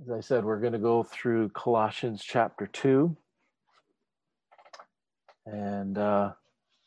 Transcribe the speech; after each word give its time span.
As 0.00 0.10
I 0.10 0.20
said, 0.20 0.44
we're 0.44 0.60
going 0.60 0.74
to 0.74 0.78
go 0.78 1.02
through 1.02 1.48
Colossians 1.48 2.22
chapter 2.24 2.68
2. 2.68 3.16
And 5.46 5.98
uh, 5.98 6.34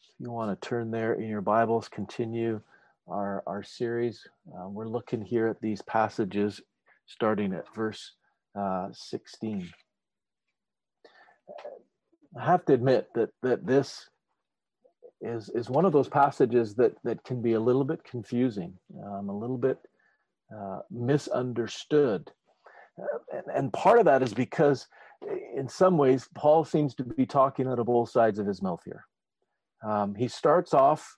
if 0.02 0.16
you 0.18 0.32
want 0.32 0.50
to 0.50 0.68
turn 0.68 0.92
there 0.92 1.16
in 1.16 1.28
your 1.28 1.42
Bibles, 1.42 1.90
continue 1.90 2.62
our, 3.10 3.44
our 3.46 3.64
series. 3.64 4.26
Uh, 4.56 4.70
we're 4.70 4.88
looking 4.88 5.22
here 5.22 5.48
at 5.48 5.60
these 5.60 5.82
passages 5.82 6.62
starting 7.06 7.52
at 7.52 7.66
verse 7.76 8.14
uh, 8.58 8.88
16. 8.94 9.70
I 12.40 12.46
have 12.46 12.64
to 12.64 12.74
admit 12.74 13.10
that, 13.16 13.32
that 13.44 13.68
this 13.68 14.10
is, 15.20 15.50
is 15.50 15.70
one 15.70 15.84
of 15.84 15.92
those 15.92 16.08
passages 16.08 16.76
that, 16.76 16.94
that 17.04 17.26
can 17.26 17.42
be 17.42 17.54
a 17.54 17.60
little 17.60 17.84
bit 17.84 18.06
confusing, 18.06 18.74
um, 19.06 19.28
a 19.28 19.38
little 19.38 19.58
bit 19.58 19.80
uh, 20.58 20.80
misunderstood 20.90 22.32
and, 22.98 23.44
and 23.54 23.74
part 23.74 24.00
of 24.00 24.06
that 24.06 24.22
is 24.22 24.34
because 24.34 24.88
in 25.56 25.68
some 25.68 25.98
ways 25.98 26.28
paul 26.36 26.66
seems 26.66 26.96
to 26.96 27.04
be 27.04 27.26
talking 27.26 27.68
out 27.68 27.80
of 27.80 27.86
both 27.86 28.10
sides 28.10 28.40
of 28.40 28.48
his 28.48 28.62
mouth 28.62 28.82
here. 28.86 29.06
Um, 29.84 30.16
he 30.16 30.28
starts 30.28 30.74
off 30.74 31.18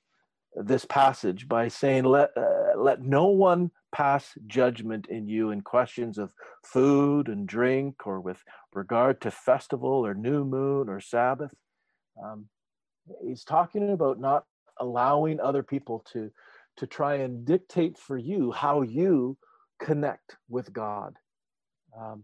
this 0.55 0.85
passage 0.85 1.47
by 1.47 1.67
saying 1.67 2.03
let 2.03 2.31
uh, 2.37 2.77
let 2.77 3.01
no 3.01 3.27
one 3.27 3.71
pass 3.93 4.31
judgment 4.47 5.07
in 5.07 5.27
you 5.27 5.51
in 5.51 5.61
questions 5.61 6.17
of 6.17 6.33
food 6.63 7.27
and 7.27 7.47
drink 7.47 8.07
or 8.07 8.19
with 8.19 8.41
regard 8.73 9.21
to 9.21 9.31
festival 9.31 10.05
or 10.05 10.13
new 10.13 10.43
moon 10.45 10.89
or 10.89 10.99
sabbath. 10.99 11.51
Um, 12.23 12.47
he's 13.23 13.43
talking 13.43 13.91
about 13.91 14.19
not 14.19 14.45
allowing 14.79 15.39
other 15.39 15.63
people 15.63 16.05
to 16.13 16.31
to 16.77 16.87
try 16.87 17.15
and 17.15 17.45
dictate 17.45 17.97
for 17.97 18.17
you 18.17 18.51
how 18.51 18.81
you 18.81 19.37
connect 19.79 20.37
with 20.49 20.73
god 20.73 21.15
um, 21.99 22.23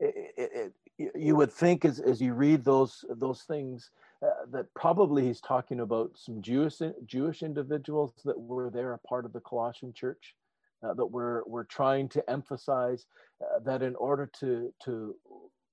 it, 0.00 0.32
it, 0.36 0.72
it, 0.98 1.12
you 1.14 1.34
would 1.36 1.52
think 1.52 1.84
as, 1.84 1.98
as 2.00 2.20
you 2.20 2.34
read 2.34 2.64
those 2.64 3.04
those 3.10 3.42
things 3.42 3.90
uh, 4.22 4.46
that 4.50 4.72
probably 4.74 5.24
he's 5.24 5.40
talking 5.40 5.80
about 5.80 6.12
some 6.14 6.40
Jewish 6.40 6.80
Jewish 7.06 7.42
individuals 7.42 8.12
that 8.24 8.38
were 8.38 8.70
there 8.70 8.92
a 8.92 8.98
part 8.98 9.24
of 9.24 9.32
the 9.32 9.40
Colossian 9.40 9.92
church 9.92 10.34
uh, 10.84 10.94
that 10.94 11.06
were 11.06 11.44
were 11.46 11.64
trying 11.64 12.08
to 12.10 12.30
emphasize 12.30 13.06
uh, 13.42 13.58
that 13.60 13.82
in 13.82 13.96
order 13.96 14.30
to 14.40 14.72
to 14.84 15.16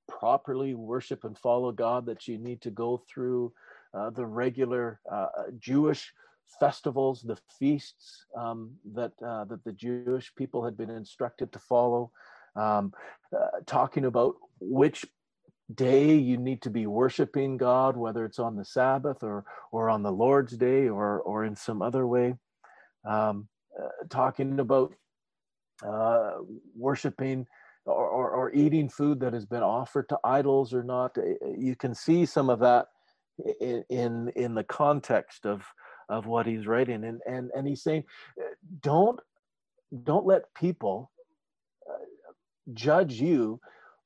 properly 0.07 0.73
worship 0.73 1.23
and 1.23 1.37
follow 1.37 1.71
God 1.71 2.05
that 2.07 2.27
you 2.27 2.37
need 2.37 2.61
to 2.61 2.71
go 2.71 3.01
through 3.07 3.53
uh, 3.93 4.09
the 4.09 4.25
regular 4.25 4.99
uh, 5.11 5.27
Jewish 5.59 6.13
festivals, 6.59 7.21
the 7.21 7.37
feasts 7.59 8.25
um, 8.37 8.71
that 8.93 9.11
uh, 9.25 9.45
that 9.45 9.63
the 9.63 9.73
Jewish 9.73 10.33
people 10.35 10.63
had 10.63 10.77
been 10.77 10.89
instructed 10.89 11.51
to 11.51 11.59
follow, 11.59 12.11
um, 12.55 12.93
uh, 13.35 13.59
talking 13.65 14.05
about 14.05 14.35
which 14.59 15.05
day 15.73 16.15
you 16.15 16.37
need 16.37 16.61
to 16.63 16.69
be 16.69 16.85
worshiping 16.85 17.57
God, 17.57 17.95
whether 17.95 18.25
it's 18.25 18.39
on 18.39 18.55
the 18.55 18.65
Sabbath 18.65 19.23
or 19.23 19.45
or 19.71 19.89
on 19.89 20.03
the 20.03 20.11
Lord's 20.11 20.57
Day 20.57 20.89
or 20.89 21.19
or 21.21 21.45
in 21.45 21.55
some 21.55 21.81
other 21.81 22.05
way, 22.07 22.35
um, 23.07 23.47
uh, 23.79 23.87
talking 24.09 24.59
about 24.59 24.93
uh, 25.85 26.33
worshiping. 26.75 27.47
Or, 27.83 28.07
or, 28.07 28.29
or 28.29 28.53
eating 28.53 28.89
food 28.89 29.19
that 29.21 29.33
has 29.33 29.47
been 29.47 29.63
offered 29.63 30.07
to 30.09 30.19
idols 30.23 30.71
or 30.71 30.83
not, 30.83 31.17
you 31.57 31.75
can 31.75 31.95
see 31.95 32.27
some 32.27 32.47
of 32.47 32.59
that 32.59 32.85
in 33.59 33.83
in, 33.89 34.29
in 34.35 34.53
the 34.53 34.63
context 34.63 35.47
of 35.47 35.65
of 36.11 36.27
what 36.27 36.45
he's 36.45 36.67
writing 36.67 37.03
and 37.03 37.21
and 37.25 37.49
and 37.55 37.67
he's 37.67 37.81
saying 37.81 38.03
don't 38.81 39.19
don't 40.03 40.25
let 40.25 40.53
people 40.53 41.11
uh, 41.89 42.05
judge 42.73 43.13
you 43.13 43.59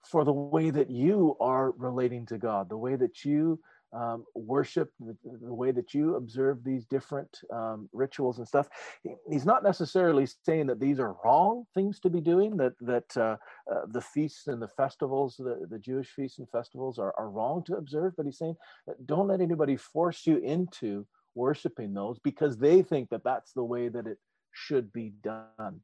for 0.03 0.23
the 0.23 0.33
way 0.33 0.69
that 0.69 0.89
you 0.89 1.35
are 1.39 1.71
relating 1.71 2.25
to 2.27 2.37
God, 2.37 2.69
the 2.69 2.77
way 2.77 2.95
that 2.95 3.25
you 3.25 3.59
um, 3.93 4.25
worship, 4.35 4.91
the, 4.99 5.15
the, 5.23 5.53
way 5.53 5.71
that 5.71 5.93
you 5.93 6.15
observe 6.15 6.63
these 6.63 6.85
different 6.85 7.39
um, 7.53 7.87
rituals 7.93 8.39
and 8.39 8.47
stuff. 8.47 8.67
He's 9.29 9.45
not 9.45 9.63
necessarily 9.63 10.27
saying 10.43 10.67
that 10.67 10.81
these 10.81 10.99
are 10.99 11.15
wrong 11.23 11.63
things 11.73 11.99
to 12.01 12.09
be 12.09 12.19
doing, 12.19 12.57
that 12.57 12.73
that 12.81 13.15
uh, 13.15 13.37
uh, 13.71 13.85
the 13.87 14.01
feasts 14.01 14.47
and 14.47 14.61
the 14.61 14.67
festivals, 14.67 15.37
the, 15.37 15.65
the 15.69 15.79
Jewish 15.79 16.09
feasts 16.09 16.39
and 16.39 16.49
festivals 16.49 16.99
are, 16.99 17.13
are 17.17 17.29
wrong 17.29 17.63
to 17.65 17.77
observe, 17.77 18.13
but 18.17 18.25
he's 18.25 18.37
saying 18.37 18.55
don't 19.05 19.27
let 19.27 19.39
anybody 19.39 19.77
force 19.77 20.27
you 20.27 20.37
into 20.37 21.07
worshiping 21.35 21.93
those 21.93 22.17
because 22.19 22.57
they 22.57 22.81
think 22.81 23.09
that 23.09 23.23
that's 23.23 23.53
the 23.53 23.63
way 23.63 23.89
that 23.89 24.07
it 24.07 24.17
should 24.51 24.91
be 24.91 25.13
done. 25.23 25.81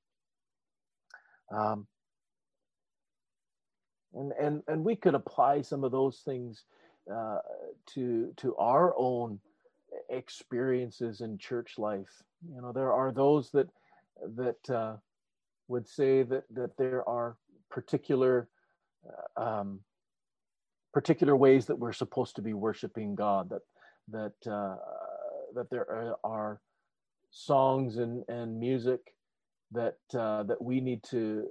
Um, 1.54 1.88
and, 4.14 4.32
and, 4.40 4.64
and 4.68 4.84
we 4.84 4.96
could 4.96 5.16
apply 5.16 5.62
some 5.62 5.84
of 5.84 5.92
those 5.92 6.20
things 6.26 6.64
uh, 7.14 7.40
to, 7.94 8.34
to 8.38 8.56
our 8.56 8.94
own 8.98 9.40
experiences 10.10 11.22
in 11.22 11.38
church 11.38 11.76
life. 11.78 12.24
You 12.54 12.62
know, 12.62 12.72
there 12.72 12.94
are 12.94 13.12
those 13.12 13.52
that, 13.52 13.70
that 14.36 14.70
uh, 14.74 14.96
would 15.68 15.88
say 15.88 16.24
that, 16.24 16.44
that 16.54 16.78
there 16.78 17.08
are 17.08 17.38
particular 17.70 18.50
uh, 19.38 19.42
um, 19.42 19.80
particular 20.94 21.36
ways 21.36 21.66
that 21.66 21.80
we're 21.80 21.94
supposed 21.94 22.36
to 22.36 22.42
be 22.42 22.54
worshiping 22.54 23.16
God. 23.16 23.50
That 23.50 23.62
that 24.10 24.52
uh, 24.52 24.76
that 25.56 25.70
there 25.70 26.16
are 26.24 26.60
songs 27.32 27.98
and, 27.98 28.24
and 28.28 28.60
music 28.60 29.00
that 29.72 29.98
uh, 30.14 30.44
that 30.44 30.62
we 30.62 30.82
need 30.82 31.04
to 31.04 31.48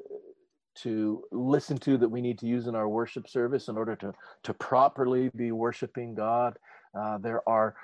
to 0.76 1.24
listen 1.32 1.76
to 1.76 1.98
that 1.98 2.08
we 2.08 2.20
need 2.20 2.38
to 2.38 2.46
use 2.46 2.66
in 2.66 2.74
our 2.74 2.88
worship 2.88 3.28
service 3.28 3.68
in 3.68 3.76
order 3.76 3.96
to 3.96 4.12
to 4.44 4.54
properly 4.54 5.30
be 5.34 5.52
worshiping 5.52 6.14
God. 6.14 6.56
Uh, 6.98 7.18
there 7.18 7.48
are 7.48 7.74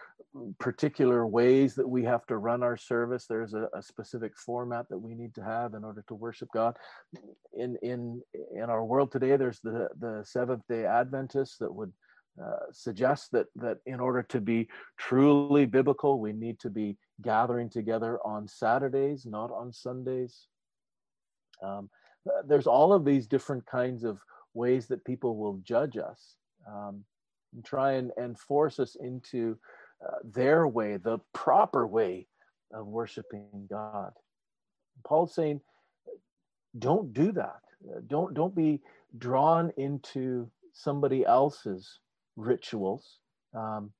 particular 0.59 1.26
ways 1.26 1.75
that 1.75 1.88
we 1.88 2.05
have 2.05 2.26
to 2.26 2.37
run 2.37 2.62
our 2.62 2.76
service. 2.76 3.26
There's 3.26 3.55
a, 3.55 3.69
a, 3.75 3.82
specific 3.82 4.37
format 4.37 4.88
that 4.91 4.99
we 4.99 5.15
need 5.15 5.34
to 5.37 5.43
have 5.43 5.75
in 5.75 5.84
order 5.84 6.05
to 6.09 6.15
worship 6.15 6.49
God. 6.53 6.76
In 7.55 7.76
in 7.82 8.21
in 8.55 8.65
our 8.65 8.84
world 8.84 9.12
today, 9.12 9.37
there's 9.37 9.60
the 9.60 9.88
the 9.99 10.22
Seventh 10.25 10.62
Day 10.69 10.84
Adventists 10.84 11.56
that 11.59 11.75
would 11.75 11.93
uh, 12.42 12.70
suggests 12.72 13.28
that 13.28 13.47
that 13.56 13.78
in 13.86 14.00
order 14.00 14.22
to 14.22 14.41
be 14.41 14.69
truly 14.98 15.66
biblical, 15.66 16.20
we 16.20 16.32
need 16.32 16.58
to 16.60 16.70
be 16.70 16.97
gathering 17.22 17.70
together 17.70 18.19
on 18.24 18.47
Saturdays, 18.47 19.24
not 19.24 19.50
on 19.50 19.72
Sundays. 19.72 20.48
Um, 21.62 21.88
there's 22.46 22.66
all 22.66 22.92
of 22.92 23.04
these 23.04 23.26
different 23.26 23.64
kinds 23.66 24.04
of 24.04 24.19
ways 24.52 24.86
that 24.88 25.04
people 25.04 25.36
will 25.36 25.60
judge 25.62 25.96
us 25.96 26.36
um, 26.69 27.04
and 27.54 27.64
try 27.64 27.92
and, 27.92 28.10
and 28.16 28.38
force 28.38 28.78
us 28.78 28.96
into 29.00 29.56
uh, 30.06 30.19
their 30.25 30.66
way, 30.66 30.96
the 30.96 31.19
proper 31.32 31.86
way 31.86 32.26
of 32.72 32.86
worshiping 32.86 33.66
God. 33.70 34.12
Paul's 35.06 35.34
saying, 35.34 35.60
don't 36.78 37.12
do 37.12 37.32
that. 37.32 37.60
Don't 38.08 38.34
don't 38.34 38.54
be 38.54 38.80
drawn 39.16 39.72
into 39.76 40.50
somebody 40.72 41.25
else's 41.25 42.00
rituals 42.36 43.19
um, 43.54 43.91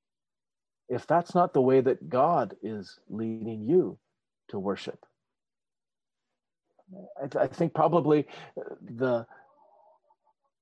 if 0.89 1.05
that's 1.05 1.35
not 1.35 1.53
the 1.53 1.61
way 1.61 1.81
that 1.81 2.09
God 2.09 2.55
is 2.61 2.99
leading 3.09 3.65
you 3.65 3.97
to 4.49 4.59
worship. 4.59 5.05
I, 7.21 7.27
th- 7.27 7.43
I 7.43 7.47
think 7.47 7.73
probably 7.73 8.25
the 8.81 9.25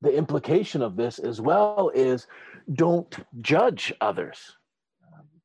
the 0.01 0.15
implication 0.15 0.81
of 0.81 0.95
this 0.95 1.19
as 1.19 1.39
well 1.39 1.91
is 1.93 2.27
don't 2.73 3.15
judge 3.41 3.93
others 4.01 4.57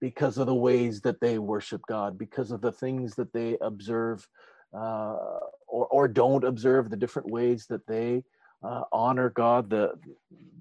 because 0.00 0.38
of 0.38 0.46
the 0.46 0.54
ways 0.54 1.00
that 1.02 1.20
they 1.20 1.38
worship 1.38 1.82
God, 1.86 2.19
because 2.19 2.50
of 2.50 2.60
the 2.60 2.72
things 2.72 3.14
that 3.14 3.32
they 3.32 3.56
observe 3.60 4.26
uh, 4.74 5.16
or, 5.69 5.86
or 5.86 6.08
don't 6.08 6.44
observe, 6.44 6.90
the 6.90 6.96
different 6.96 7.31
ways 7.31 7.66
that 7.66 7.87
they 7.87 8.22
uh, 8.62 8.82
honor 8.92 9.30
God, 9.30 9.70
the 9.70 9.92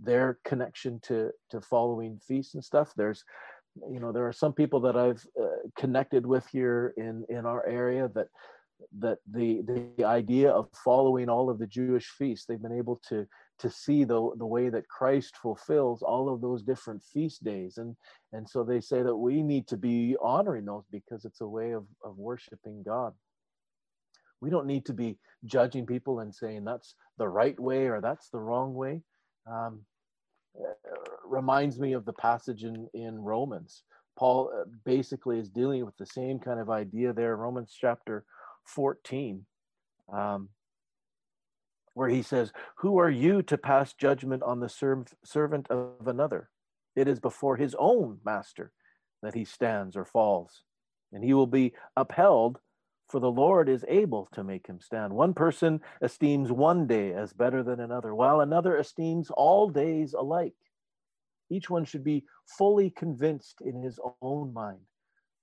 their 0.01 0.39
connection 0.45 0.99
to 1.01 1.31
to 1.49 1.61
following 1.61 2.19
feasts 2.25 2.53
and 2.53 2.63
stuff. 2.63 2.93
There's, 2.95 3.23
you 3.89 3.99
know, 3.99 4.11
there 4.11 4.27
are 4.27 4.33
some 4.33 4.53
people 4.53 4.79
that 4.81 4.95
I've 4.95 5.25
uh, 5.39 5.69
connected 5.77 6.25
with 6.25 6.47
here 6.47 6.93
in 6.97 7.25
in 7.29 7.45
our 7.45 7.65
area 7.65 8.09
that 8.15 8.27
that 8.99 9.17
the 9.29 9.61
the 9.97 10.05
idea 10.05 10.49
of 10.51 10.69
following 10.73 11.27
all 11.29 11.49
of 11.49 11.59
the 11.59 11.67
Jewish 11.67 12.07
feasts, 12.17 12.45
they've 12.45 12.61
been 12.61 12.77
able 12.77 13.01
to 13.09 13.27
to 13.59 13.69
see 13.69 14.05
the 14.05 14.31
the 14.37 14.45
way 14.45 14.69
that 14.69 14.87
Christ 14.87 15.35
fulfills 15.35 16.01
all 16.01 16.33
of 16.33 16.39
those 16.39 16.63
different 16.63 17.03
feast 17.03 17.43
days, 17.43 17.77
and 17.77 17.97
and 18.31 18.49
so 18.49 18.63
they 18.63 18.79
say 18.79 19.01
that 19.03 19.15
we 19.15 19.43
need 19.43 19.67
to 19.67 19.77
be 19.77 20.15
honoring 20.21 20.65
those 20.65 20.85
because 20.89 21.25
it's 21.25 21.41
a 21.41 21.47
way 21.47 21.71
of 21.71 21.85
of 22.03 22.17
worshiping 22.17 22.81
God 22.83 23.13
we 24.41 24.49
don't 24.49 24.67
need 24.67 24.85
to 24.85 24.93
be 24.93 25.17
judging 25.45 25.85
people 25.85 26.19
and 26.19 26.33
saying 26.33 26.63
that's 26.63 26.95
the 27.17 27.27
right 27.27 27.59
way 27.59 27.87
or 27.87 28.01
that's 28.01 28.29
the 28.29 28.39
wrong 28.39 28.73
way 28.73 29.01
um, 29.47 29.81
uh, 30.59 30.73
reminds 31.25 31.79
me 31.79 31.93
of 31.93 32.05
the 32.05 32.13
passage 32.13 32.63
in 32.63 32.87
in 32.93 33.19
romans 33.19 33.83
paul 34.17 34.51
uh, 34.53 34.63
basically 34.85 35.39
is 35.39 35.49
dealing 35.49 35.85
with 35.85 35.95
the 35.97 36.05
same 36.05 36.39
kind 36.39 36.59
of 36.59 36.69
idea 36.69 37.13
there 37.13 37.35
romans 37.35 37.75
chapter 37.79 38.25
14 38.65 39.45
um, 40.11 40.49
where 41.99 42.09
he 42.09 42.21
says, 42.21 42.53
Who 42.77 42.97
are 42.97 43.09
you 43.09 43.41
to 43.43 43.57
pass 43.57 43.93
judgment 43.93 44.43
on 44.43 44.61
the 44.61 44.69
serv- 44.69 45.13
servant 45.23 45.67
of 45.69 46.07
another? 46.07 46.49
It 46.95 47.07
is 47.07 47.19
before 47.19 47.57
his 47.57 47.75
own 47.77 48.19
master 48.23 48.71
that 49.21 49.35
he 49.35 49.45
stands 49.45 49.97
or 49.97 50.05
falls, 50.05 50.63
and 51.11 51.23
he 51.23 51.33
will 51.33 51.47
be 51.47 51.73
upheld, 51.97 52.59
for 53.09 53.19
the 53.19 53.31
Lord 53.31 53.67
is 53.67 53.83
able 53.87 54.29
to 54.33 54.43
make 54.43 54.67
him 54.67 54.79
stand. 54.79 55.11
One 55.11 55.33
person 55.33 55.81
esteems 56.01 56.51
one 56.51 56.87
day 56.87 57.13
as 57.13 57.33
better 57.33 57.63
than 57.63 57.79
another, 57.79 58.13
while 58.13 58.41
another 58.41 58.77
esteems 58.77 59.31
all 59.31 59.69
days 59.69 60.13
alike. 60.13 60.53
Each 61.49 61.69
one 61.69 61.85
should 61.85 62.03
be 62.03 62.25
fully 62.45 62.91
convinced 62.91 63.61
in 63.61 63.81
his 63.81 63.99
own 64.21 64.53
mind. 64.53 64.79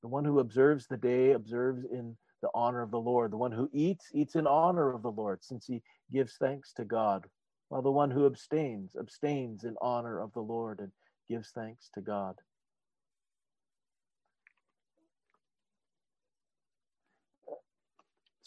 The 0.03 0.09
one 0.09 0.25
who 0.25 0.39
observes 0.39 0.87
the 0.87 0.97
day 0.97 1.33
observes 1.33 1.85
in 1.85 2.17
the 2.43 2.51
honor 2.55 2.83
of 2.83 2.93
the 2.93 3.01
Lord. 3.01 3.33
The 3.33 3.37
one 3.37 3.51
who 3.51 3.69
eats, 3.73 4.07
eats 4.15 4.37
in 4.37 4.47
honor 4.47 4.93
of 4.93 5.03
the 5.03 5.11
Lord, 5.11 5.43
since 5.43 5.67
he 5.67 5.83
gives 6.13 6.37
thanks 6.37 6.73
to 6.75 6.85
God. 6.85 7.27
While 7.69 7.83
the 7.83 7.91
one 7.91 8.13
who 8.13 8.27
abstains, 8.27 8.95
abstains 8.95 9.65
in 9.65 9.75
honor 9.83 10.21
of 10.21 10.33
the 10.33 10.41
Lord 10.41 10.79
and 10.79 10.93
gives 11.29 11.51
thanks 11.51 11.91
to 11.95 12.01
God. 12.01 12.37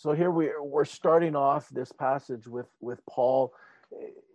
So 0.01 0.13
here 0.13 0.31
we 0.31 0.50
we're 0.57 0.86
starting 0.86 1.36
off 1.36 1.68
this 1.68 1.92
passage 1.92 2.48
with, 2.48 2.68
with 2.80 3.06
Paul 3.06 3.51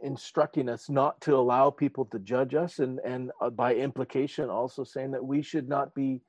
instructing 0.03 0.69
us 0.69 0.91
not 0.91 1.19
to 1.23 1.37
allow 1.37 1.71
people 1.71 2.05
to 2.07 2.19
judge 2.19 2.55
us 2.55 2.81
and, 2.81 3.01
and 3.03 3.31
uh, 3.41 3.49
by 3.49 3.75
implication 3.75 4.51
also 4.51 4.85
saying 4.85 5.13
that 5.13 5.25
we 5.25 5.41
should 5.41 5.67
not 5.67 5.95
be 5.95 6.21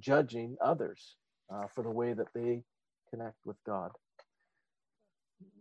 judging 0.00 0.56
others 0.64 1.16
uh, 1.52 1.66
for 1.74 1.82
the 1.84 1.90
way 1.90 2.14
that 2.14 2.32
they 2.34 2.62
connect 3.10 3.36
with 3.44 3.58
God. 3.66 3.90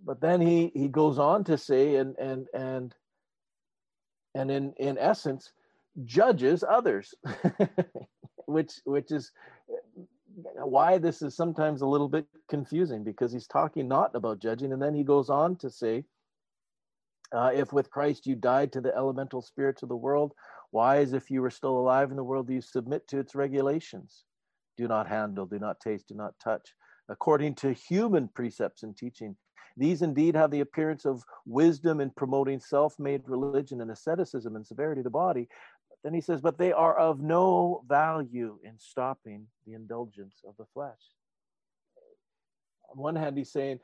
But 0.05 0.21
then 0.21 0.39
he 0.39 0.71
he 0.73 0.87
goes 0.87 1.19
on 1.19 1.43
to 1.45 1.57
say 1.57 1.95
and 1.95 2.15
and 2.17 2.47
and 2.53 2.95
and 4.35 4.49
in 4.49 4.73
in 4.77 4.97
essence 4.97 5.51
judges 6.05 6.63
others, 6.63 7.13
which 8.45 8.79
which 8.85 9.11
is 9.11 9.33
why 10.63 10.97
this 10.97 11.21
is 11.21 11.35
sometimes 11.35 11.81
a 11.81 11.87
little 11.87 12.09
bit 12.09 12.25
confusing 12.49 13.03
because 13.03 13.31
he's 13.31 13.47
talking 13.47 13.87
not 13.87 14.15
about 14.15 14.39
judging 14.39 14.71
and 14.71 14.81
then 14.81 14.93
he 14.93 15.03
goes 15.03 15.29
on 15.29 15.55
to 15.57 15.69
say 15.69 16.03
uh, 17.35 17.51
if 17.53 17.73
with 17.73 17.89
Christ 17.89 18.25
you 18.25 18.35
died 18.35 18.71
to 18.73 18.81
the 18.81 18.95
elemental 18.95 19.41
spirits 19.41 19.83
of 19.83 19.89
the 19.89 19.95
world, 19.95 20.33
why, 20.71 20.97
as 20.97 21.13
if 21.13 21.29
you 21.29 21.41
were 21.41 21.49
still 21.49 21.77
alive 21.77 22.11
in 22.11 22.17
the 22.17 22.23
world, 22.23 22.47
do 22.47 22.53
you 22.53 22.61
submit 22.61 23.07
to 23.09 23.19
its 23.19 23.35
regulations? 23.35 24.23
Do 24.77 24.87
not 24.87 25.07
handle, 25.07 25.45
do 25.45 25.59
not 25.59 25.79
taste, 25.79 26.07
do 26.07 26.15
not 26.15 26.35
touch, 26.41 26.73
according 27.09 27.55
to 27.55 27.73
human 27.73 28.29
precepts 28.29 28.83
and 28.83 28.95
teaching. 28.95 29.35
These 29.75 30.01
indeed 30.01 30.35
have 30.35 30.51
the 30.51 30.61
appearance 30.61 31.05
of 31.05 31.23
wisdom 31.45 32.01
in 32.01 32.09
promoting 32.11 32.59
self 32.59 32.97
made 32.97 33.21
religion 33.27 33.81
and 33.81 33.91
asceticism 33.91 34.55
and 34.55 34.65
severity 34.65 35.01
of 35.01 35.05
the 35.05 35.11
body. 35.11 35.47
Then 36.03 36.13
he 36.13 36.21
says, 36.21 36.41
but 36.41 36.57
they 36.57 36.71
are 36.71 36.97
of 36.97 37.19
no 37.19 37.83
value 37.87 38.59
in 38.63 38.77
stopping 38.79 39.47
the 39.65 39.73
indulgence 39.73 40.43
of 40.47 40.55
the 40.57 40.65
flesh. 40.73 41.01
On 42.91 43.01
one 43.01 43.15
hand, 43.15 43.37
he's 43.37 43.51
saying, 43.51 43.79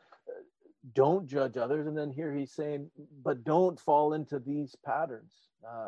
don't 0.93 1.27
judge 1.27 1.57
others. 1.57 1.87
And 1.87 1.97
then 1.97 2.11
here 2.11 2.33
he's 2.33 2.53
saying, 2.53 2.89
but 3.23 3.43
don't 3.43 3.79
fall 3.79 4.13
into 4.13 4.39
these 4.39 4.75
patterns. 4.85 5.33
Uh, 5.67 5.87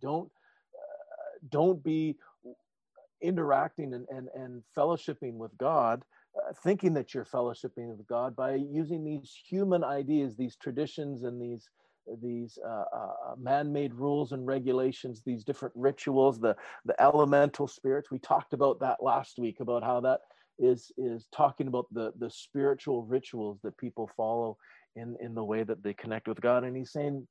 don't, 0.00 0.30
uh, 0.74 1.38
don't 1.50 1.82
be 1.82 2.16
interacting 3.20 3.94
and, 3.94 4.06
and, 4.10 4.28
and 4.34 4.62
fellowshipping 4.76 5.34
with 5.34 5.56
God 5.58 6.04
uh, 6.36 6.52
thinking 6.62 6.92
that 6.94 7.14
you're 7.14 7.24
fellowshipping 7.24 7.96
with 7.96 8.06
God 8.06 8.36
by 8.36 8.54
using 8.54 9.04
these 9.04 9.34
human 9.48 9.82
ideas, 9.82 10.36
these 10.36 10.56
traditions, 10.56 11.22
and 11.22 11.40
these 11.40 11.70
these 12.22 12.58
uh, 12.64 12.84
uh, 12.94 13.12
uh, 13.28 13.34
man-made 13.38 13.94
rules 13.94 14.32
and 14.32 14.46
regulations, 14.46 15.22
these 15.24 15.44
different 15.44 15.74
rituals, 15.76 16.38
the 16.38 16.56
the 16.84 17.00
elemental 17.02 17.66
spirits. 17.66 18.10
We 18.10 18.18
talked 18.18 18.52
about 18.52 18.80
that 18.80 19.02
last 19.02 19.38
week 19.38 19.60
about 19.60 19.82
how 19.82 20.00
that 20.00 20.20
is 20.58 20.92
is 20.96 21.26
talking 21.32 21.66
about 21.66 21.86
the 21.92 22.12
the 22.18 22.30
spiritual 22.30 23.04
rituals 23.04 23.60
that 23.62 23.76
people 23.76 24.10
follow 24.16 24.56
in 24.94 25.16
in 25.20 25.34
the 25.34 25.44
way 25.44 25.62
that 25.64 25.82
they 25.82 25.94
connect 25.94 26.28
with 26.28 26.40
God, 26.40 26.64
and 26.64 26.76
he's 26.76 26.92
saying, 26.92 27.26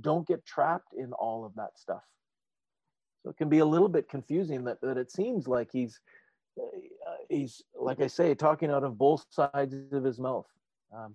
don't 0.00 0.26
get 0.26 0.44
trapped 0.44 0.92
in 0.96 1.12
all 1.12 1.44
of 1.44 1.54
that 1.54 1.78
stuff. 1.78 2.02
So 3.22 3.30
it 3.30 3.36
can 3.36 3.48
be 3.48 3.60
a 3.60 3.66
little 3.66 3.88
bit 3.88 4.08
confusing 4.08 4.64
that 4.64 4.80
that 4.82 4.96
it 4.96 5.10
seems 5.10 5.48
like 5.48 5.70
he's 5.72 6.00
uh, 6.60 7.16
he's 7.28 7.62
like 7.74 8.00
I 8.00 8.06
say, 8.06 8.34
talking 8.34 8.70
out 8.70 8.84
of 8.84 8.98
both 8.98 9.24
sides 9.30 9.74
of 9.92 10.04
his 10.04 10.18
mouth, 10.18 10.46
um, 10.94 11.14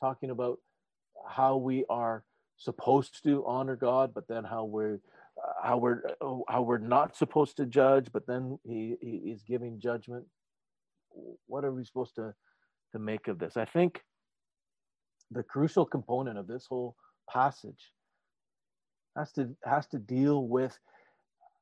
talking 0.00 0.30
about 0.30 0.58
how 1.28 1.56
we 1.56 1.84
are 1.88 2.24
supposed 2.56 3.22
to 3.24 3.44
honor 3.46 3.76
God, 3.76 4.12
but 4.14 4.28
then 4.28 4.44
how 4.44 4.64
we're 4.64 5.00
uh, 5.42 5.52
how 5.62 5.78
we're 5.78 6.02
uh, 6.20 6.38
how 6.48 6.62
we're 6.62 6.78
not 6.78 7.16
supposed 7.16 7.56
to 7.56 7.66
judge, 7.66 8.08
but 8.12 8.26
then 8.26 8.58
he, 8.64 8.96
he 9.00 9.16
is 9.30 9.42
giving 9.42 9.80
judgment. 9.80 10.24
What 11.46 11.64
are 11.64 11.72
we 11.72 11.84
supposed 11.84 12.14
to 12.16 12.34
to 12.92 12.98
make 12.98 13.28
of 13.28 13.38
this? 13.38 13.56
I 13.56 13.64
think 13.64 14.02
the 15.30 15.42
crucial 15.42 15.84
component 15.84 16.38
of 16.38 16.46
this 16.46 16.66
whole 16.66 16.96
passage 17.28 17.92
has 19.16 19.32
to 19.32 19.54
has 19.64 19.86
to 19.88 19.98
deal 19.98 20.46
with 20.46 20.78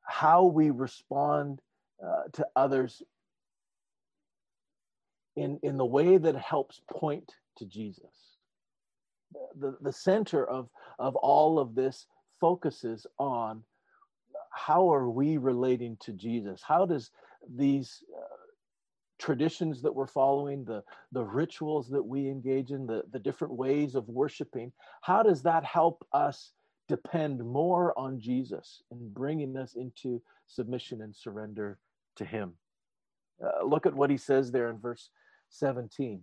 how 0.03 0.43
we 0.45 0.69
respond 0.69 1.61
uh, 2.05 2.23
to 2.33 2.45
others 2.55 3.01
in, 5.35 5.59
in 5.63 5.77
the 5.77 5.85
way 5.85 6.17
that 6.17 6.35
helps 6.35 6.81
point 6.91 7.31
to 7.57 7.65
Jesus. 7.65 8.37
The, 9.59 9.77
the 9.81 9.91
center 9.91 10.47
of, 10.47 10.69
of 10.99 11.15
all 11.17 11.59
of 11.59 11.75
this 11.75 12.07
focuses 12.39 13.07
on 13.17 13.63
how 14.51 14.91
are 14.93 15.09
we 15.09 15.37
relating 15.37 15.97
to 16.01 16.13
Jesus? 16.13 16.61
How 16.61 16.85
does 16.85 17.11
these 17.55 18.03
uh, 18.15 18.23
traditions 19.19 19.81
that 19.81 19.93
we're 19.93 20.07
following, 20.07 20.63
the, 20.65 20.83
the 21.11 21.23
rituals 21.23 21.89
that 21.89 22.03
we 22.03 22.27
engage 22.27 22.71
in, 22.71 22.85
the, 22.85 23.03
the 23.11 23.19
different 23.19 23.53
ways 23.53 23.95
of 23.95 24.07
worshiping, 24.07 24.71
how 25.01 25.23
does 25.23 25.41
that 25.43 25.63
help 25.63 26.05
us 26.13 26.51
depend 26.87 27.43
more 27.43 27.97
on 27.97 28.19
Jesus 28.19 28.83
and 28.91 29.13
bringing 29.13 29.57
us 29.57 29.75
into 29.75 30.21
submission 30.47 31.01
and 31.01 31.15
surrender 31.15 31.79
to 32.17 32.25
Him? 32.25 32.53
Uh, 33.43 33.65
look 33.65 33.85
at 33.85 33.93
what 33.93 34.09
he 34.09 34.17
says 34.17 34.51
there 34.51 34.69
in 34.69 34.77
verse 34.77 35.09
17 35.49 36.21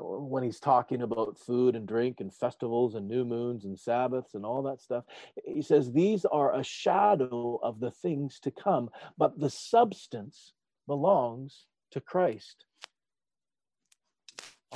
when 0.00 0.42
he's 0.42 0.60
talking 0.60 1.02
about 1.02 1.38
food 1.38 1.76
and 1.76 1.86
drink 1.86 2.20
and 2.20 2.34
festivals 2.34 2.94
and 2.94 3.08
new 3.08 3.24
moons 3.24 3.64
and 3.64 3.78
sabbaths 3.78 4.34
and 4.34 4.44
all 4.44 4.62
that 4.62 4.80
stuff 4.80 5.04
he 5.44 5.62
says 5.62 5.92
these 5.92 6.24
are 6.24 6.54
a 6.54 6.62
shadow 6.62 7.58
of 7.62 7.80
the 7.80 7.90
things 7.90 8.38
to 8.40 8.50
come 8.50 8.88
but 9.16 9.38
the 9.38 9.50
substance 9.50 10.52
belongs 10.86 11.66
to 11.90 12.00
christ. 12.00 12.64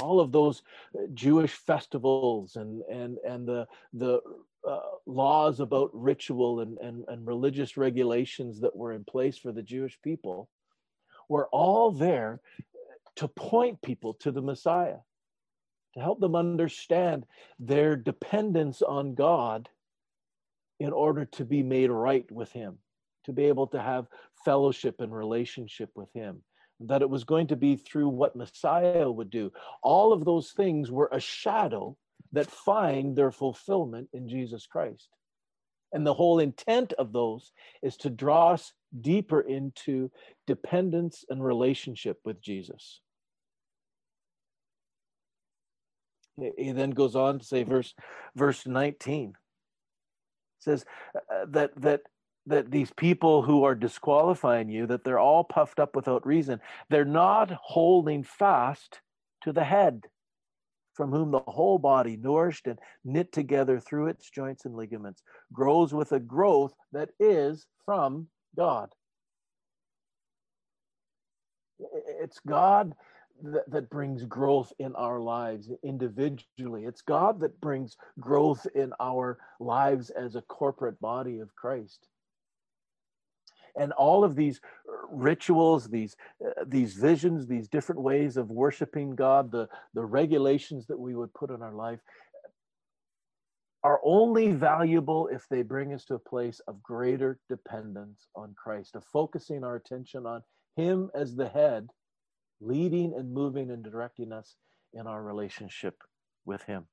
All 0.00 0.20
of 0.20 0.32
those 0.32 0.62
uh, 0.96 1.02
jewish 1.12 1.52
festivals 1.52 2.56
and 2.56 2.82
and 2.90 3.18
and 3.18 3.46
the 3.46 3.66
the 3.92 4.20
uh, 4.66 4.78
laws 5.06 5.60
about 5.60 5.90
ritual 5.92 6.60
and, 6.60 6.78
and 6.78 7.04
and 7.08 7.26
religious 7.26 7.76
regulations 7.76 8.60
that 8.60 8.74
were 8.74 8.92
in 8.92 9.04
place 9.04 9.36
for 9.36 9.52
the 9.52 9.62
jewish 9.62 9.98
people 10.02 10.48
were 11.28 11.46
all 11.48 11.92
there 11.92 12.40
to 13.16 13.28
point 13.28 13.80
people 13.82 14.14
to 14.14 14.30
the 14.30 14.42
Messiah, 14.42 14.98
to 15.94 16.00
help 16.00 16.20
them 16.20 16.34
understand 16.34 17.26
their 17.58 17.96
dependence 17.96 18.82
on 18.82 19.14
God 19.14 19.68
in 20.80 20.92
order 20.92 21.24
to 21.26 21.44
be 21.44 21.62
made 21.62 21.90
right 21.90 22.30
with 22.30 22.50
Him, 22.52 22.78
to 23.24 23.32
be 23.32 23.44
able 23.44 23.66
to 23.68 23.80
have 23.80 24.08
fellowship 24.44 25.00
and 25.00 25.14
relationship 25.14 25.90
with 25.94 26.12
Him. 26.12 26.42
That 26.80 27.02
it 27.02 27.10
was 27.10 27.24
going 27.24 27.46
to 27.48 27.56
be 27.56 27.76
through 27.76 28.08
what 28.08 28.34
Messiah 28.34 29.10
would 29.10 29.30
do. 29.30 29.52
All 29.82 30.12
of 30.12 30.24
those 30.24 30.50
things 30.50 30.90
were 30.90 31.08
a 31.12 31.20
shadow 31.20 31.96
that 32.32 32.50
find 32.50 33.14
their 33.14 33.30
fulfillment 33.30 34.08
in 34.12 34.28
Jesus 34.28 34.66
Christ. 34.66 35.08
And 35.92 36.06
the 36.06 36.14
whole 36.14 36.38
intent 36.38 36.94
of 36.94 37.12
those 37.12 37.52
is 37.82 37.96
to 37.98 38.10
draw 38.10 38.52
us 38.52 38.72
deeper 39.00 39.42
into 39.42 40.10
dependence 40.46 41.24
and 41.28 41.44
relationship 41.44 42.18
with 42.24 42.40
Jesus. 42.40 43.00
He 46.56 46.72
then 46.72 46.90
goes 46.90 47.14
on 47.14 47.38
to 47.38 47.44
say, 47.44 47.62
verse 47.62 47.94
verse 48.34 48.66
19 48.66 49.34
says 50.58 50.84
uh, 51.14 51.46
that 51.48 51.70
that 51.76 52.00
that 52.46 52.70
these 52.70 52.92
people 52.96 53.42
who 53.42 53.64
are 53.64 53.74
disqualifying 53.74 54.68
you 54.68 54.86
that 54.86 55.04
they're 55.04 55.18
all 55.18 55.44
puffed 55.44 55.78
up 55.78 55.94
without 55.94 56.26
reason 56.26 56.60
they're 56.88 57.04
not 57.04 57.50
holding 57.50 58.22
fast 58.22 59.00
to 59.42 59.52
the 59.52 59.64
head 59.64 60.02
from 60.94 61.10
whom 61.10 61.30
the 61.30 61.40
whole 61.40 61.78
body, 61.78 62.16
nourished 62.16 62.66
and 62.66 62.78
knit 63.04 63.32
together 63.32 63.80
through 63.80 64.08
its 64.08 64.30
joints 64.30 64.64
and 64.64 64.74
ligaments, 64.74 65.22
grows 65.52 65.94
with 65.94 66.12
a 66.12 66.20
growth 66.20 66.74
that 66.92 67.10
is 67.18 67.66
from 67.84 68.28
God. 68.56 68.90
It's 72.20 72.40
God 72.46 72.92
that, 73.42 73.70
that 73.70 73.90
brings 73.90 74.24
growth 74.24 74.72
in 74.78 74.94
our 74.94 75.20
lives 75.20 75.70
individually. 75.82 76.84
It's 76.84 77.02
God 77.02 77.40
that 77.40 77.60
brings 77.60 77.96
growth 78.20 78.66
in 78.74 78.92
our 79.00 79.38
lives 79.60 80.10
as 80.10 80.34
a 80.34 80.42
corporate 80.42 81.00
body 81.00 81.40
of 81.40 81.54
Christ. 81.54 82.06
And 83.74 83.92
all 83.92 84.22
of 84.22 84.36
these 84.36 84.60
rituals, 85.10 85.88
these 85.88 86.14
uh, 86.44 86.64
these 86.66 86.92
visions, 86.92 87.46
these 87.46 87.68
different 87.68 88.02
ways 88.02 88.36
of 88.36 88.50
worshiping 88.50 89.14
God, 89.14 89.50
the 89.50 89.68
the 89.94 90.04
regulations 90.04 90.86
that 90.88 90.98
we 90.98 91.14
would 91.14 91.32
put 91.32 91.50
in 91.50 91.62
our 91.62 91.72
life, 91.72 92.00
are 93.82 94.00
only 94.04 94.52
valuable 94.52 95.28
if 95.28 95.48
they 95.48 95.62
bring 95.62 95.94
us 95.94 96.04
to 96.04 96.14
a 96.14 96.18
place 96.18 96.60
of 96.68 96.82
greater 96.82 97.38
dependence 97.48 98.28
on 98.36 98.54
Christ, 98.62 98.94
of 98.94 99.04
focusing 99.04 99.64
our 99.64 99.76
attention 99.76 100.26
on 100.26 100.42
Him 100.76 101.10
as 101.14 101.34
the 101.34 101.48
head, 101.48 101.88
leading 102.62 103.12
and 103.14 103.32
moving 103.32 103.70
and 103.70 103.82
directing 103.82 104.32
us 104.32 104.56
in 104.94 105.06
our 105.06 105.22
relationship 105.22 105.96
with 106.44 106.62
Him. 106.62 106.86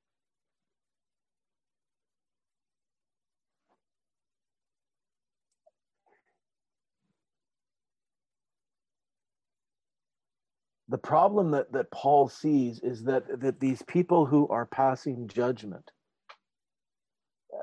The 10.89 10.97
problem 10.97 11.51
that, 11.51 11.71
that 11.71 11.91
Paul 11.91 12.27
sees 12.27 12.79
is 12.79 13.03
that, 13.03 13.41
that 13.41 13.59
these 13.59 13.83
people 13.83 14.25
who 14.25 14.47
are 14.47 14.65
passing 14.65 15.27
judgment, 15.27 15.91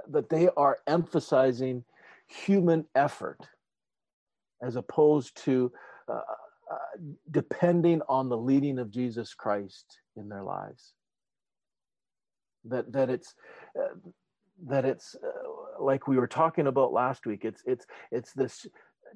that 0.09 0.29
they 0.29 0.49
are 0.57 0.79
emphasizing 0.87 1.85
human 2.29 2.85
effort 2.95 3.41
as 4.63 4.77
opposed 4.77 5.37
to 5.45 5.73
uh, 6.09 6.21
depending 7.30 8.02
on 8.08 8.28
the 8.28 8.37
leading 8.37 8.78
of 8.78 8.90
Jesus 8.90 9.35
Christ 9.35 10.00
in 10.16 10.28
their 10.28 10.42
lives. 10.42 10.92
That 12.64 12.92
that 12.92 13.11
it's 13.11 13.35
uh, 13.78 13.94
that 14.66 14.85
it's 14.85 15.14
uh, 15.14 15.82
like 15.82 16.08
we 16.08 16.18
were 16.18 16.26
talking 16.26 16.66
about 16.66 16.92
last 16.92 17.26
week. 17.26 17.44
It's 17.44 17.62
it's 17.66 17.87
it's 18.11 18.32
this 18.32 18.66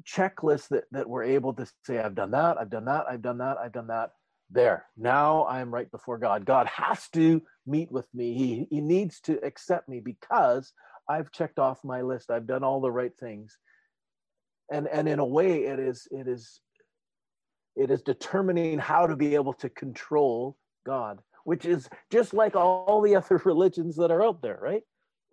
checklist 0.04 0.68
that 0.68 0.84
that 0.92 1.08
we're 1.08 1.24
able 1.24 1.52
to 1.54 1.66
say, 1.84 1.98
I've 1.98 2.14
done 2.14 2.30
that, 2.32 2.58
I've 2.58 2.70
done 2.70 2.84
that, 2.84 3.06
I've 3.08 3.22
done 3.22 3.38
that, 3.38 3.58
I've 3.58 3.72
done 3.72 3.88
that. 3.88 4.10
There, 4.52 4.86
now 4.96 5.46
I'm 5.46 5.72
right 5.72 5.90
before 5.90 6.18
God. 6.18 6.44
God 6.44 6.66
has 6.66 7.08
to 7.10 7.40
meet 7.66 7.90
with 7.90 8.06
me. 8.14 8.34
He 8.34 8.66
he 8.70 8.80
needs 8.80 9.20
to 9.22 9.44
accept 9.44 9.88
me 9.88 10.00
because 10.00 10.72
I've 11.08 11.32
checked 11.32 11.58
off 11.58 11.84
my 11.84 12.02
list. 12.02 12.30
I've 12.30 12.46
done 12.46 12.64
all 12.64 12.80
the 12.80 12.90
right 12.90 13.16
things. 13.18 13.58
And 14.70 14.86
and 14.88 15.08
in 15.08 15.18
a 15.18 15.24
way, 15.24 15.64
it 15.64 15.80
is 15.80 16.06
it 16.10 16.28
is 16.28 16.60
it 17.76 17.90
is 17.90 18.02
determining 18.02 18.78
how 18.78 19.06
to 19.06 19.16
be 19.16 19.34
able 19.34 19.52
to 19.54 19.68
control 19.68 20.56
God, 20.86 21.20
which 21.44 21.64
is 21.64 21.88
just 22.10 22.34
like 22.34 22.56
all 22.56 23.00
the 23.00 23.16
other 23.16 23.36
religions 23.44 23.96
that 23.96 24.10
are 24.10 24.24
out 24.24 24.42
there, 24.42 24.58
right? 24.60 24.82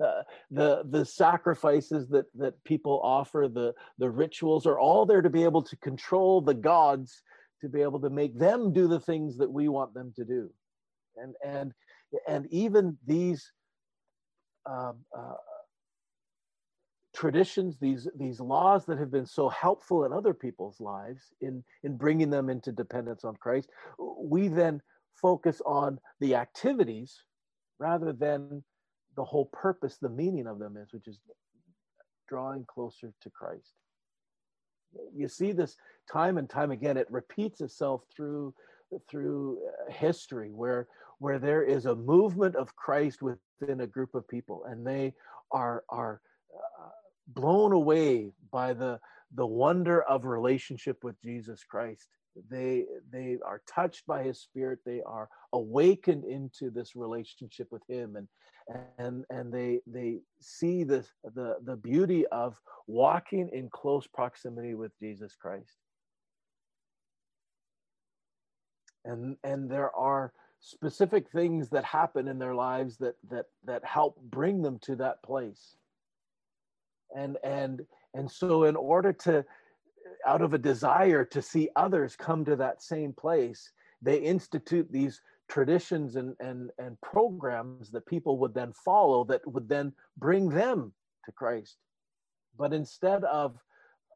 Uh, 0.04 0.22
the 0.52 0.84
the 0.92 1.04
sacrifices 1.04 2.08
that 2.08 2.26
that 2.36 2.54
people 2.64 3.02
offer, 3.04 3.50
the 3.52 3.74
the 3.98 4.10
rituals 4.10 4.68
are 4.68 4.80
all 4.80 5.08
there 5.08 5.24
to 5.24 5.30
be 5.30 5.44
able 5.44 5.64
to 5.64 5.76
control 5.78 6.40
the 6.40 6.54
gods, 6.54 7.24
to 7.62 7.68
be 7.68 7.82
able 7.82 8.00
to 8.00 8.12
make 8.12 8.38
them 8.38 8.72
do 8.72 8.88
the 8.88 9.00
things 9.00 9.38
that 9.38 9.52
we 9.52 9.68
want 9.68 9.92
them 9.96 10.14
to 10.16 10.24
do, 10.24 10.52
and 11.16 11.34
and 11.44 11.74
and 12.28 12.46
even 12.52 12.96
these 13.08 13.52
um, 14.68 14.98
uh, 15.18 15.34
traditions, 17.18 17.78
these 17.80 18.08
these 18.16 18.40
laws 18.40 18.86
that 18.86 19.00
have 19.00 19.10
been 19.10 19.26
so 19.26 19.50
helpful 19.50 20.06
in 20.06 20.14
other 20.14 20.36
people's 20.36 20.80
lives 20.80 21.34
in 21.42 21.64
in 21.84 21.98
bringing 21.98 22.30
them 22.30 22.48
into 22.48 22.72
dependence 22.72 23.26
on 23.26 23.36
Christ, 23.38 23.70
we 24.20 24.48
then 24.48 24.80
focus 25.20 25.60
on 25.66 26.00
the 26.20 26.36
activities 26.36 27.24
rather 27.80 28.14
than 28.14 28.64
the 29.16 29.24
whole 29.24 29.46
purpose, 29.46 29.98
the 29.98 30.10
meaning 30.10 30.46
of 30.46 30.60
them 30.60 30.78
is, 30.78 30.94
which 30.94 31.08
is 31.08 31.20
drawing 32.30 32.66
closer 32.66 33.12
to 33.20 33.30
Christ. 33.32 33.74
You 35.16 35.28
see 35.28 35.54
this 35.54 35.76
time 36.12 36.38
and 36.38 36.48
time 36.48 36.70
again. 36.70 36.98
It 36.98 37.08
repeats 37.10 37.62
itself 37.62 38.04
through 38.16 38.54
through 39.10 39.58
uh, 39.58 39.92
history, 39.92 40.52
where 40.52 40.88
where 41.18 41.40
there 41.40 41.64
is 41.64 41.88
a 41.88 41.96
movement 41.96 42.56
of 42.56 42.76
Christ 42.76 43.24
within 43.24 43.82
a 43.82 43.88
group 43.88 44.14
of 44.14 44.28
people, 44.28 44.66
and 44.66 44.86
they 44.86 45.16
are 45.52 45.84
are 45.90 46.22
blown 47.28 47.72
away 47.72 48.32
by 48.52 48.74
the 48.74 49.00
the 49.36 49.46
wonder 49.46 50.02
of 50.04 50.26
relationship 50.26 51.04
with 51.04 51.22
Jesus 51.22 51.64
Christ. 51.64 52.08
They 52.50 52.86
they 53.12 53.38
are 53.46 53.62
touched 53.68 54.06
by 54.06 54.24
his 54.24 54.40
spirit, 54.40 54.80
they 54.86 55.02
are 55.06 55.28
awakened 55.54 56.24
into 56.26 56.70
this 56.70 56.96
relationship 56.96 57.68
with 57.72 57.84
him 57.88 58.16
and 58.16 58.28
and 58.98 59.26
and 59.30 59.52
they 59.52 59.80
they 59.88 60.20
see 60.40 60.84
the 60.84 61.06
the 61.36 61.58
the 61.64 61.76
beauty 61.76 62.26
of 62.28 62.60
walking 62.86 63.50
in 63.54 63.70
close 63.70 64.08
proximity 64.08 64.76
with 64.76 64.92
Jesus 65.00 65.36
Christ. 65.36 65.78
And 69.06 69.38
and 69.44 69.70
there 69.70 69.96
are 69.96 70.34
specific 70.60 71.30
things 71.30 71.70
that 71.70 71.86
happen 71.86 72.28
in 72.28 72.40
their 72.40 72.56
lives 72.56 72.98
that 72.98 73.16
that 73.30 73.46
that 73.66 73.86
help 73.86 74.20
bring 74.22 74.62
them 74.62 74.80
to 74.80 74.96
that 74.98 75.24
place 75.24 75.78
and 77.16 77.38
and 77.44 77.86
and 78.14 78.30
so 78.30 78.64
in 78.64 78.76
order 78.76 79.14
to 79.14 79.46
out 80.26 80.42
of 80.42 80.54
a 80.54 80.58
desire 80.58 81.24
to 81.24 81.42
see 81.42 81.70
others 81.76 82.16
come 82.16 82.44
to 82.46 82.56
that 82.56 82.82
same 82.82 83.14
place 83.14 83.72
they 84.02 84.18
institute 84.18 84.92
these 84.92 85.22
traditions 85.48 86.16
and 86.16 86.36
and 86.40 86.72
and 86.78 87.00
programs 87.02 87.90
that 87.92 88.06
people 88.06 88.38
would 88.38 88.54
then 88.54 88.74
follow 88.74 89.24
that 89.24 89.42
would 89.48 89.70
then 89.70 89.94
bring 90.18 90.50
them 90.50 90.94
to 91.26 91.32
christ. 91.32 91.78
But 92.58 92.74
instead 92.74 93.24
of 93.24 93.58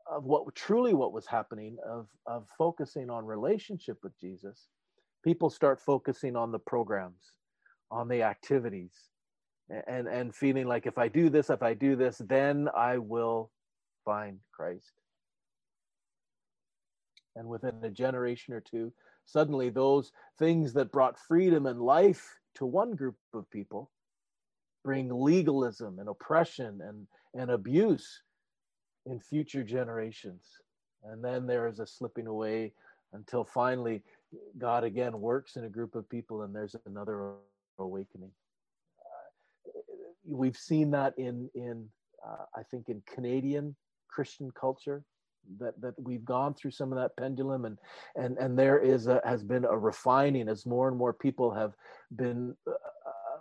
of 0.09 0.25
what 0.25 0.53
truly 0.55 0.93
what 0.93 1.13
was 1.13 1.25
happening 1.25 1.77
of 1.87 2.07
of 2.25 2.47
focusing 2.57 3.09
on 3.09 3.25
relationship 3.25 3.97
with 4.03 4.19
jesus 4.19 4.67
people 5.23 5.49
start 5.49 5.79
focusing 5.79 6.35
on 6.35 6.51
the 6.51 6.59
programs 6.59 7.33
on 7.91 8.07
the 8.07 8.23
activities 8.23 9.10
and 9.87 10.07
and 10.07 10.35
feeling 10.35 10.67
like 10.67 10.85
if 10.85 10.97
I 10.97 11.07
do 11.07 11.29
this, 11.29 11.49
if 11.49 11.63
I 11.63 11.73
do 11.73 11.95
this, 11.95 12.17
then 12.17 12.69
I 12.75 12.97
will 12.97 13.51
find 14.05 14.39
Christ. 14.51 14.93
And 17.35 17.47
within 17.47 17.75
a 17.83 17.89
generation 17.89 18.53
or 18.53 18.61
two, 18.61 18.91
suddenly 19.25 19.69
those 19.69 20.11
things 20.37 20.73
that 20.73 20.91
brought 20.91 21.17
freedom 21.17 21.65
and 21.65 21.81
life 21.81 22.39
to 22.55 22.65
one 22.65 22.95
group 22.95 23.15
of 23.33 23.49
people 23.49 23.89
bring 24.83 25.09
legalism 25.13 25.99
and 25.99 26.09
oppression 26.09 26.81
and, 26.81 27.07
and 27.33 27.51
abuse 27.51 28.21
in 29.05 29.19
future 29.19 29.63
generations. 29.63 30.43
And 31.03 31.23
then 31.23 31.47
there 31.47 31.67
is 31.67 31.79
a 31.79 31.87
slipping 31.87 32.27
away 32.27 32.73
until 33.13 33.45
finally 33.45 34.01
God 34.57 34.83
again 34.83 35.19
works 35.19 35.55
in 35.55 35.63
a 35.63 35.69
group 35.69 35.95
of 35.95 36.09
people 36.09 36.43
and 36.43 36.53
there's 36.53 36.75
another 36.85 37.33
awakening 37.79 38.31
we've 40.31 40.57
seen 40.57 40.91
that 40.91 41.13
in 41.17 41.49
in 41.55 41.87
uh, 42.25 42.45
I 42.55 42.63
think 42.63 42.89
in 42.89 43.01
Canadian 43.13 43.75
Christian 44.07 44.51
culture 44.51 45.03
that 45.59 45.79
that 45.81 45.93
we've 45.97 46.25
gone 46.25 46.53
through 46.53 46.71
some 46.71 46.91
of 46.91 46.97
that 46.97 47.15
pendulum 47.17 47.65
and 47.65 47.77
and 48.15 48.37
and 48.37 48.57
there 48.57 48.79
is 48.79 49.07
a, 49.07 49.21
has 49.25 49.43
been 49.43 49.65
a 49.65 49.77
refining 49.77 50.47
as 50.47 50.65
more 50.65 50.87
and 50.87 50.97
more 50.97 51.13
people 51.13 51.53
have 51.53 51.73
been 52.15 52.55
uh, 52.67 52.71
uh, 52.71 52.75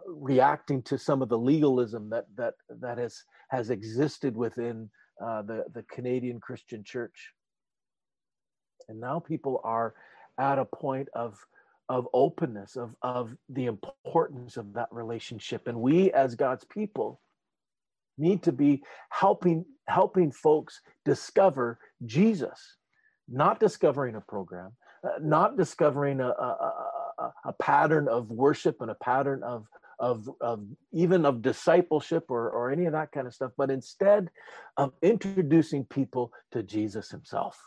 reacting 0.07 0.83
to 0.83 0.99
some 0.99 1.23
of 1.23 1.29
the 1.29 1.39
legalism 1.39 2.09
that 2.11 2.27
that 2.37 2.55
that 2.81 2.99
has 2.99 3.23
has 3.49 3.71
existed 3.71 4.37
within 4.37 4.91
uh, 5.25 5.43
the 5.43 5.65
the 5.75 5.83
Canadian 5.85 6.41
Christian 6.41 6.83
Church. 6.83 7.33
And 8.89 8.99
now 8.99 9.21
people 9.21 9.61
are 9.63 9.95
at 10.39 10.59
a 10.59 10.65
point 10.65 11.09
of 11.15 11.39
of 11.91 12.09
openness 12.15 12.77
of 12.77 12.95
of 13.03 13.37
the 13.49 13.67
importance 13.67 14.57
of 14.57 14.73
that 14.73 14.89
relationship. 14.93 15.67
And 15.67 15.81
we 15.81 16.13
as 16.13 16.35
god's 16.35 16.65
people 16.65 17.21
need 18.17 18.43
to 18.45 18.53
be 18.53 18.83
helping 19.09 19.65
helping 19.89 20.31
folks 20.31 20.81
discover 21.05 21.79
jesus 22.07 22.77
not 23.29 23.59
discovering 23.59 24.15
a 24.15 24.21
program 24.21 24.73
uh, 25.03 25.09
not 25.21 25.57
discovering 25.57 26.21
a, 26.21 26.29
a, 26.29 26.75
a, 27.19 27.33
a, 27.47 27.53
pattern 27.55 28.07
of 28.07 28.31
worship 28.31 28.83
and 28.83 28.91
a 28.91 28.95
pattern 28.97 29.43
of 29.43 29.67
of, 29.99 30.29
of 30.41 30.65
even 30.93 31.27
of 31.27 31.43
discipleship 31.43 32.25
or, 32.29 32.51
or 32.51 32.71
any 32.71 32.87
of 32.87 32.93
that 32.93 33.11
kind 33.13 33.27
of 33.27 33.35
stuff 33.35 33.53
but 33.57 33.71
instead 33.71 34.31
of 34.77 34.93
introducing 35.03 35.85
people 35.85 36.33
to 36.53 36.63
jesus 36.63 37.11
himself 37.11 37.59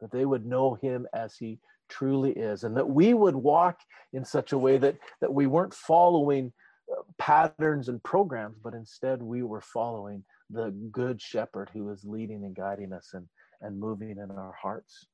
that 0.00 0.10
they 0.10 0.24
would 0.24 0.44
know 0.44 0.74
him 0.74 1.06
as 1.14 1.36
he 1.36 1.58
truly 1.90 2.32
is, 2.32 2.64
and 2.64 2.76
that 2.76 2.88
we 2.88 3.12
would 3.14 3.36
walk 3.36 3.80
in 4.12 4.24
such 4.24 4.52
a 4.52 4.58
way 4.58 4.78
that, 4.78 4.96
that 5.20 5.32
we 5.32 5.46
weren't 5.46 5.74
following 5.74 6.52
uh, 6.90 7.02
patterns 7.18 7.88
and 7.88 8.02
programs, 8.02 8.58
but 8.62 8.74
instead 8.74 9.22
we 9.22 9.42
were 9.42 9.60
following 9.60 10.24
the 10.48 10.70
good 10.90 11.20
shepherd 11.20 11.70
who 11.72 11.90
is 11.90 12.04
leading 12.04 12.44
and 12.44 12.56
guiding 12.56 12.92
us 12.92 13.10
and, 13.14 13.28
and 13.60 13.78
moving 13.78 14.10
in 14.12 14.30
our 14.30 14.54
hearts. 14.60 15.06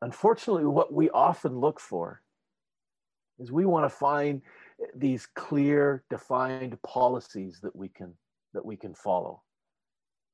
Unfortunately, 0.00 0.64
what 0.64 0.92
we 0.92 1.10
often 1.10 1.58
look 1.58 1.80
for 1.80 2.22
is 3.40 3.50
we 3.50 3.66
want 3.66 3.84
to 3.84 3.96
find 3.96 4.42
these 4.94 5.26
clear, 5.34 6.04
defined 6.08 6.80
policies 6.82 7.58
that 7.62 7.74
we 7.74 7.88
can 7.88 8.14
that 8.54 8.64
we 8.64 8.76
can 8.76 8.94
follow. 8.94 9.42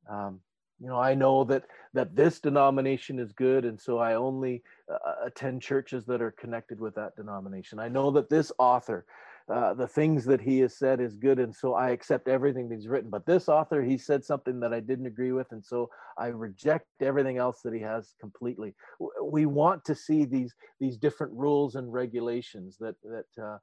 Um, 0.09 0.41
you 0.81 0.89
know, 0.89 0.99
I 0.99 1.15
know 1.15 1.45
that 1.45 1.65
that 1.95 2.17
this 2.17 2.41
denomination 2.41 3.19
is 3.19 3.33
good, 3.33 3.65
and 3.65 3.81
so 3.81 3.99
I 3.99 4.15
only 4.15 4.63
uh, 4.93 5.27
attend 5.27 5.63
churches 5.63 6.05
that 6.07 6.21
are 6.21 6.33
connected 6.33 6.81
with 6.81 6.95
that 6.97 7.17
denomination. 7.17 7.79
I 7.79 7.89
know 7.89 8.11
that 8.11 8.29
this 8.29 8.51
author 8.59 9.07
uh, 9.53 9.75
the 9.75 9.87
things 9.87 10.25
that 10.25 10.41
he 10.41 10.61
has 10.61 10.75
said 10.75 11.01
is 11.01 11.17
good 11.17 11.39
and 11.39 11.55
so 11.55 11.75
i 11.75 11.91
accept 11.91 12.29
everything 12.29 12.67
that 12.67 12.77
he's 12.77 12.89
written 12.89 13.11
but 13.11 13.27
this 13.27 13.47
author 13.47 13.83
he 13.83 13.99
said 13.99 14.25
something 14.25 14.59
that 14.59 14.73
i 14.73 14.81
didn't 14.81 15.07
agree 15.07 15.33
with 15.33 15.53
and 15.53 15.63
so 15.63 15.91
i 16.17 16.29
reject 16.29 16.87
everything 17.03 17.37
else 17.37 17.61
that 17.63 17.75
he 17.75 17.81
has 17.81 18.15
completely 18.19 18.75
we 19.23 19.45
want 19.45 19.85
to 19.85 19.95
see 19.95 20.25
these 20.25 20.55
these 20.81 20.97
different 20.97 21.33
rules 21.35 21.75
and 21.75 21.93
regulations 21.93 22.79
that 22.81 22.95
that 23.03 23.43
uh, 23.43 23.59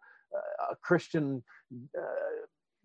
a 0.70 0.76
christian 0.84 1.42
uh, 1.98 2.02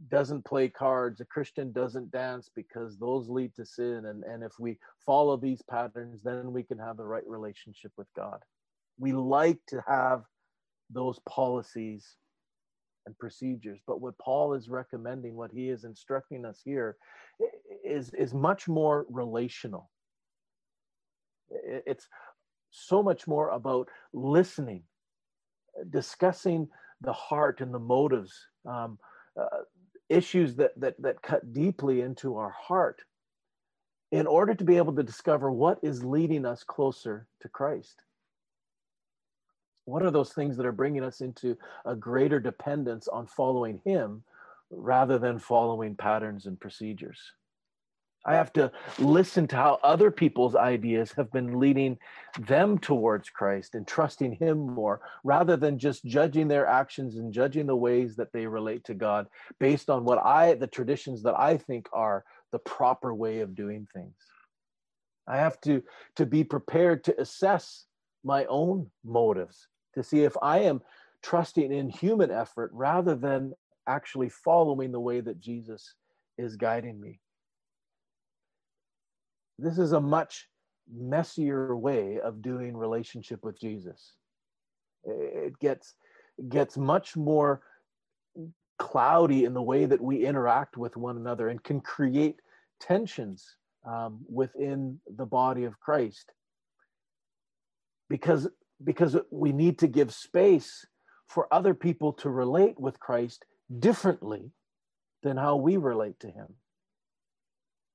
doesn't 0.08 0.44
play 0.44 0.68
cards 0.68 1.20
a 1.20 1.24
christian 1.24 1.72
doesn't 1.72 2.10
dance 2.10 2.50
because 2.54 2.98
those 2.98 3.28
lead 3.28 3.54
to 3.54 3.64
sin 3.64 4.04
and 4.06 4.24
and 4.24 4.42
if 4.42 4.52
we 4.58 4.78
follow 5.04 5.36
these 5.36 5.62
patterns 5.70 6.20
then 6.22 6.52
we 6.52 6.62
can 6.62 6.78
have 6.78 6.96
the 6.96 7.04
right 7.04 7.26
relationship 7.26 7.92
with 7.96 8.08
god 8.14 8.40
we 8.98 9.12
like 9.12 9.58
to 9.66 9.82
have 9.86 10.22
those 10.90 11.18
policies 11.28 12.16
and 13.06 13.18
procedures. 13.18 13.80
But 13.86 14.00
what 14.00 14.18
Paul 14.18 14.54
is 14.54 14.68
recommending, 14.68 15.34
what 15.34 15.52
he 15.52 15.68
is 15.70 15.84
instructing 15.84 16.44
us 16.44 16.60
here, 16.64 16.96
is, 17.84 18.12
is 18.14 18.34
much 18.34 18.68
more 18.68 19.06
relational. 19.08 19.90
It's 21.50 22.08
so 22.70 23.02
much 23.02 23.26
more 23.26 23.50
about 23.50 23.88
listening, 24.12 24.82
discussing 25.88 26.68
the 27.00 27.12
heart 27.12 27.60
and 27.60 27.72
the 27.72 27.78
motives, 27.78 28.34
um, 28.68 28.98
uh, 29.40 29.62
issues 30.08 30.56
that, 30.56 30.78
that, 30.80 31.00
that 31.02 31.22
cut 31.22 31.52
deeply 31.52 32.00
into 32.00 32.36
our 32.36 32.50
heart 32.50 33.02
in 34.12 34.26
order 34.26 34.54
to 34.54 34.64
be 34.64 34.76
able 34.76 34.94
to 34.94 35.02
discover 35.02 35.50
what 35.50 35.78
is 35.82 36.04
leading 36.04 36.44
us 36.44 36.62
closer 36.62 37.26
to 37.40 37.48
Christ. 37.48 38.02
What 39.84 40.02
are 40.02 40.10
those 40.10 40.32
things 40.32 40.56
that 40.56 40.66
are 40.66 40.72
bringing 40.72 41.04
us 41.04 41.20
into 41.20 41.56
a 41.84 41.94
greater 41.94 42.40
dependence 42.40 43.08
on 43.08 43.26
following 43.26 43.80
him 43.84 44.22
rather 44.70 45.18
than 45.18 45.38
following 45.38 45.94
patterns 45.94 46.46
and 46.46 46.58
procedures 46.58 47.20
i 48.26 48.34
have 48.34 48.52
to 48.52 48.70
listen 48.98 49.46
to 49.46 49.56
how 49.56 49.78
other 49.82 50.10
people's 50.10 50.54
ideas 50.54 51.12
have 51.12 51.32
been 51.32 51.58
leading 51.58 51.96
them 52.40 52.78
towards 52.78 53.30
christ 53.30 53.74
and 53.74 53.86
trusting 53.86 54.32
him 54.32 54.58
more 54.58 55.00
rather 55.24 55.56
than 55.56 55.78
just 55.78 56.04
judging 56.04 56.48
their 56.48 56.66
actions 56.66 57.16
and 57.16 57.32
judging 57.32 57.66
the 57.66 57.76
ways 57.76 58.16
that 58.16 58.32
they 58.32 58.46
relate 58.46 58.84
to 58.84 58.94
god 58.94 59.26
based 59.58 59.88
on 59.88 60.04
what 60.04 60.18
i 60.18 60.54
the 60.54 60.66
traditions 60.66 61.22
that 61.22 61.38
i 61.38 61.56
think 61.56 61.88
are 61.92 62.24
the 62.52 62.58
proper 62.58 63.14
way 63.14 63.40
of 63.40 63.54
doing 63.54 63.86
things 63.94 64.16
i 65.26 65.36
have 65.36 65.60
to 65.60 65.82
to 66.14 66.26
be 66.26 66.44
prepared 66.44 67.02
to 67.02 67.18
assess 67.20 67.86
my 68.24 68.44
own 68.46 68.90
motives 69.04 69.68
to 69.96 70.02
see 70.02 70.22
if 70.22 70.36
I 70.42 70.60
am 70.60 70.82
trusting 71.22 71.72
in 71.72 71.88
human 71.88 72.30
effort 72.30 72.70
rather 72.72 73.14
than 73.14 73.54
actually 73.88 74.28
following 74.28 74.92
the 74.92 75.00
way 75.00 75.20
that 75.20 75.40
Jesus 75.40 75.94
is 76.38 76.56
guiding 76.56 77.00
me. 77.00 77.20
This 79.58 79.78
is 79.78 79.92
a 79.92 80.00
much 80.00 80.48
messier 80.92 81.76
way 81.76 82.20
of 82.20 82.42
doing 82.42 82.76
relationship 82.76 83.42
with 83.42 83.58
Jesus. 83.58 84.14
It 85.04 85.58
gets 85.58 85.94
gets 86.48 86.76
much 86.76 87.16
more 87.16 87.62
cloudy 88.78 89.44
in 89.44 89.54
the 89.54 89.62
way 89.62 89.86
that 89.86 90.00
we 90.00 90.26
interact 90.26 90.76
with 90.76 90.96
one 90.96 91.16
another 91.16 91.48
and 91.48 91.62
can 91.62 91.80
create 91.80 92.40
tensions 92.80 93.56
um, 93.86 94.20
within 94.28 95.00
the 95.16 95.24
body 95.24 95.64
of 95.64 95.80
Christ. 95.80 96.32
Because 98.10 98.48
because 98.84 99.16
we 99.30 99.52
need 99.52 99.78
to 99.78 99.86
give 99.86 100.12
space 100.12 100.84
for 101.28 101.52
other 101.52 101.72
people 101.72 102.12
to 102.12 102.28
relate 102.28 102.78
with 102.78 103.00
Christ 103.00 103.46
differently 103.78 104.52
than 105.22 105.36
how 105.36 105.56
we 105.56 105.78
relate 105.78 106.20
to 106.20 106.28
him 106.28 106.54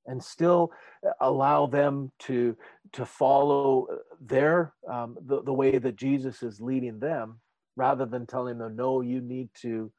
and 0.08 0.24
still 0.24 0.72
allow 1.20 1.66
them 1.66 2.12
to 2.20 2.56
to 2.94 3.06
follow 3.06 3.88
their 4.20 4.74
um, 4.92 5.18
the, 5.26 5.44
the 5.44 5.54
way 5.54 5.78
that 5.78 5.96
jesus 5.96 6.44
is 6.44 6.60
leading 6.60 7.00
them 7.00 7.40
rather 7.76 8.06
than 8.06 8.26
telling 8.26 8.58
them 8.58 8.76
no 8.76 9.02
you 9.02 9.22
need 9.22 9.50
to 9.54 9.92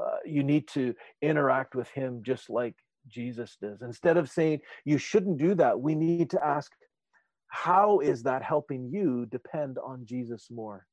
uh, 0.00 0.16
you 0.24 0.42
need 0.42 0.66
to 0.66 0.94
interact 1.22 1.74
with 1.74 1.88
him 1.90 2.20
just 2.22 2.50
like 2.50 2.74
jesus 3.08 3.56
does 3.60 3.82
instead 3.82 4.16
of 4.16 4.30
saying 4.30 4.60
you 4.84 4.98
shouldn't 4.98 5.38
do 5.38 5.54
that 5.54 5.78
we 5.78 5.94
need 5.94 6.30
to 6.30 6.44
ask 6.44 6.72
how 7.54 8.00
is 8.00 8.24
that 8.24 8.42
helping 8.42 8.90
you 8.90 9.26
depend 9.26 9.78
on 9.78 10.04
Jesus 10.04 10.48
more? 10.50 10.86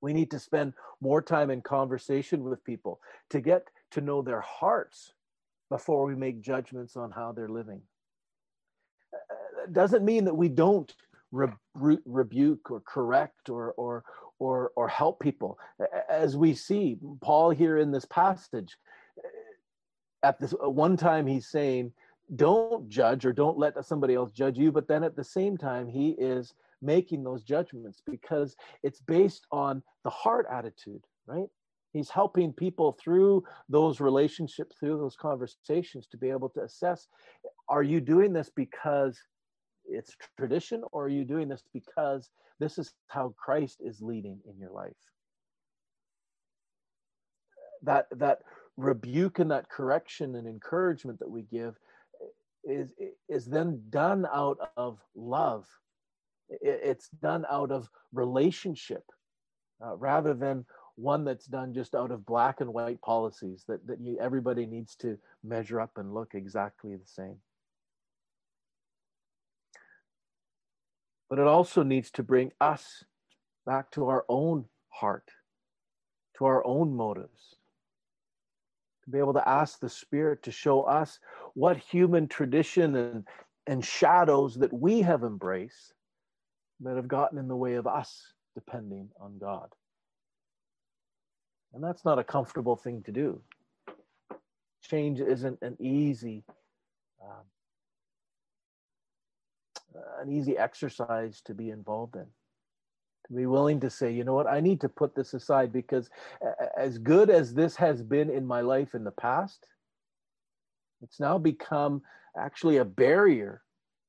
We 0.00 0.14
need 0.14 0.30
to 0.30 0.38
spend 0.38 0.72
more 1.02 1.20
time 1.20 1.50
in 1.50 1.60
conversation 1.60 2.42
with 2.42 2.64
people 2.64 2.98
to 3.28 3.42
get 3.42 3.64
to 3.90 4.00
know 4.00 4.22
their 4.22 4.40
hearts 4.40 5.12
before 5.70 6.06
we 6.06 6.14
make 6.14 6.40
judgments 6.40 6.96
on 6.96 7.10
how 7.10 7.32
they're 7.32 7.48
living. 7.48 7.82
It 9.64 9.72
doesn't 9.72 10.04
mean 10.04 10.24
that 10.24 10.34
we 10.34 10.48
don't 10.48 10.92
re- 11.32 11.48
re- 11.74 11.98
rebuke 12.04 12.70
or 12.70 12.80
correct 12.80 13.50
or, 13.50 13.72
or, 13.72 14.04
or, 14.38 14.72
or 14.76 14.88
help 14.88 15.20
people. 15.20 15.58
As 16.08 16.36
we 16.36 16.54
see, 16.54 16.96
Paul 17.20 17.50
here 17.50 17.78
in 17.78 17.90
this 17.90 18.06
passage, 18.06 18.76
uh, 19.18 20.26
at 20.26 20.40
this 20.40 20.54
uh, 20.54 20.70
one 20.70 20.96
time 20.96 21.26
he's 21.26 21.48
saying, 21.48 21.92
don't 22.36 22.88
judge 22.88 23.24
or 23.24 23.32
don't 23.32 23.58
let 23.58 23.82
somebody 23.84 24.14
else 24.14 24.30
judge 24.32 24.58
you 24.58 24.70
but 24.70 24.86
then 24.86 25.02
at 25.02 25.16
the 25.16 25.24
same 25.24 25.56
time 25.56 25.88
he 25.88 26.10
is 26.10 26.52
making 26.82 27.24
those 27.24 27.42
judgments 27.42 28.02
because 28.06 28.54
it's 28.82 29.00
based 29.00 29.46
on 29.50 29.82
the 30.04 30.10
heart 30.10 30.46
attitude 30.50 31.02
right 31.26 31.48
he's 31.92 32.10
helping 32.10 32.52
people 32.52 32.96
through 33.02 33.42
those 33.68 34.00
relationships 34.00 34.76
through 34.78 34.98
those 34.98 35.16
conversations 35.16 36.06
to 36.06 36.16
be 36.16 36.30
able 36.30 36.48
to 36.48 36.62
assess 36.62 37.08
are 37.68 37.82
you 37.82 38.00
doing 38.00 38.32
this 38.32 38.50
because 38.54 39.18
it's 39.84 40.16
tradition 40.36 40.82
or 40.92 41.06
are 41.06 41.08
you 41.08 41.24
doing 41.24 41.48
this 41.48 41.62
because 41.72 42.30
this 42.60 42.78
is 42.78 42.92
how 43.08 43.34
christ 43.36 43.78
is 43.80 44.00
leading 44.00 44.40
in 44.48 44.58
your 44.58 44.70
life? 44.70 44.92
That 47.82 48.06
that 48.12 48.40
rebuke 48.76 49.38
and 49.38 49.50
that 49.50 49.68
correction 49.68 50.34
and 50.34 50.46
encouragement 50.46 51.18
that 51.20 51.30
we 51.30 51.42
give 51.42 51.76
is 52.64 52.92
is 53.28 53.46
then 53.46 53.82
done 53.90 54.26
out 54.32 54.58
of 54.76 54.98
love. 55.14 55.66
It's 56.48 57.08
done 57.22 57.44
out 57.50 57.70
of 57.70 57.88
relationship 58.12 59.04
uh, 59.84 59.96
rather 59.96 60.34
than 60.34 60.64
one 60.98 61.24
that's 61.24 61.46
done 61.46 61.72
just 61.72 61.94
out 61.94 62.10
of 62.10 62.26
black 62.26 62.60
and 62.60 62.72
white 62.72 63.00
policies 63.00 63.64
that, 63.68 63.86
that 63.86 64.00
you, 64.00 64.18
everybody 64.20 64.66
needs 64.66 64.96
to 64.96 65.16
measure 65.44 65.80
up 65.80 65.92
and 65.96 66.12
look 66.12 66.34
exactly 66.34 66.96
the 66.96 67.06
same 67.06 67.36
but 71.30 71.38
it 71.38 71.46
also 71.46 71.82
needs 71.82 72.10
to 72.10 72.22
bring 72.22 72.50
us 72.60 73.04
back 73.64 73.90
to 73.90 74.08
our 74.08 74.24
own 74.28 74.64
heart 74.88 75.30
to 76.36 76.44
our 76.44 76.66
own 76.66 76.94
motives 76.94 77.56
to 79.04 79.10
be 79.10 79.18
able 79.18 79.34
to 79.34 79.48
ask 79.48 79.80
the 79.80 79.88
Spirit 79.88 80.42
to 80.42 80.52
show 80.52 80.82
us 80.82 81.18
what 81.54 81.76
human 81.76 82.28
tradition 82.28 82.94
and, 82.96 83.24
and 83.66 83.84
shadows 83.84 84.54
that 84.56 84.72
we 84.72 85.00
have 85.00 85.22
embraced 85.22 85.94
that 86.80 86.96
have 86.96 87.08
gotten 87.08 87.38
in 87.38 87.48
the 87.48 87.56
way 87.56 87.74
of 87.74 87.86
us 87.86 88.32
depending 88.54 89.08
on 89.20 89.38
God. 89.38 89.68
And 91.74 91.82
that's 91.82 92.04
not 92.04 92.18
a 92.18 92.24
comfortable 92.24 92.76
thing 92.76 93.02
to 93.02 93.12
do. 93.12 93.40
Change 94.82 95.20
isn't 95.20 95.58
an 95.60 95.76
easy, 95.80 96.44
um, 97.22 97.44
an 100.20 100.32
easy 100.32 100.56
exercise 100.56 101.40
to 101.42 101.54
be 101.54 101.70
involved 101.70 102.16
in 102.16 102.26
to 103.28 103.34
be 103.34 103.46
willing 103.46 103.78
to 103.80 103.90
say, 103.90 104.10
you 104.10 104.24
know 104.24 104.34
what, 104.34 104.46
I 104.46 104.60
need 104.60 104.80
to 104.80 104.88
put 104.88 105.14
this 105.14 105.34
aside 105.34 105.72
because 105.72 106.08
as 106.76 106.98
good 106.98 107.30
as 107.30 107.54
this 107.54 107.76
has 107.76 108.02
been 108.02 108.30
in 108.30 108.46
my 108.46 108.62
life 108.62 108.94
in 108.94 109.04
the 109.04 109.10
past, 109.10 109.66
it's 111.02 111.20
now 111.20 111.38
become 111.38 112.02
actually 112.36 112.78
a 112.78 112.84
barrier 112.84 113.62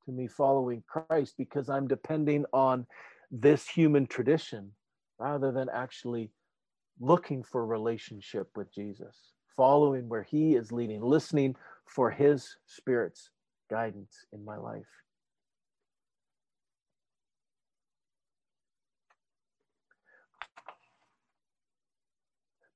to 0.06 0.12
me 0.12 0.28
following 0.28 0.84
Christ 0.88 1.36
because 1.38 1.70
I'm 1.70 1.88
depending 1.88 2.46
on 2.54 2.88
this 3.30 3.68
human 3.68 4.08
tradition 4.08 4.72
rather 5.20 5.52
than 5.52 5.70
actually 5.72 6.32
looking 7.00 7.44
for 7.44 7.66
relationship 7.66 8.50
with 8.56 8.74
Jesus, 8.74 9.16
following 9.56 10.10
where 10.10 10.24
he 10.24 10.56
is 10.56 10.72
leading, 10.72 11.02
listening 11.02 11.56
for 11.86 12.12
his 12.12 12.56
spirit's 12.66 13.30
guidance 13.70 14.26
in 14.34 14.44
my 14.44 14.58
life. 14.58 14.84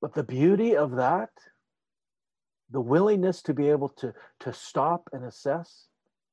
But 0.00 0.14
the 0.14 0.22
beauty 0.22 0.76
of 0.76 0.96
that, 0.96 1.30
the 2.70 2.80
willingness 2.80 3.40
to 3.42 3.54
be 3.54 3.70
able 3.70 3.88
to, 3.88 4.12
to 4.40 4.52
stop 4.52 5.08
and 5.12 5.24
assess, 5.24 5.86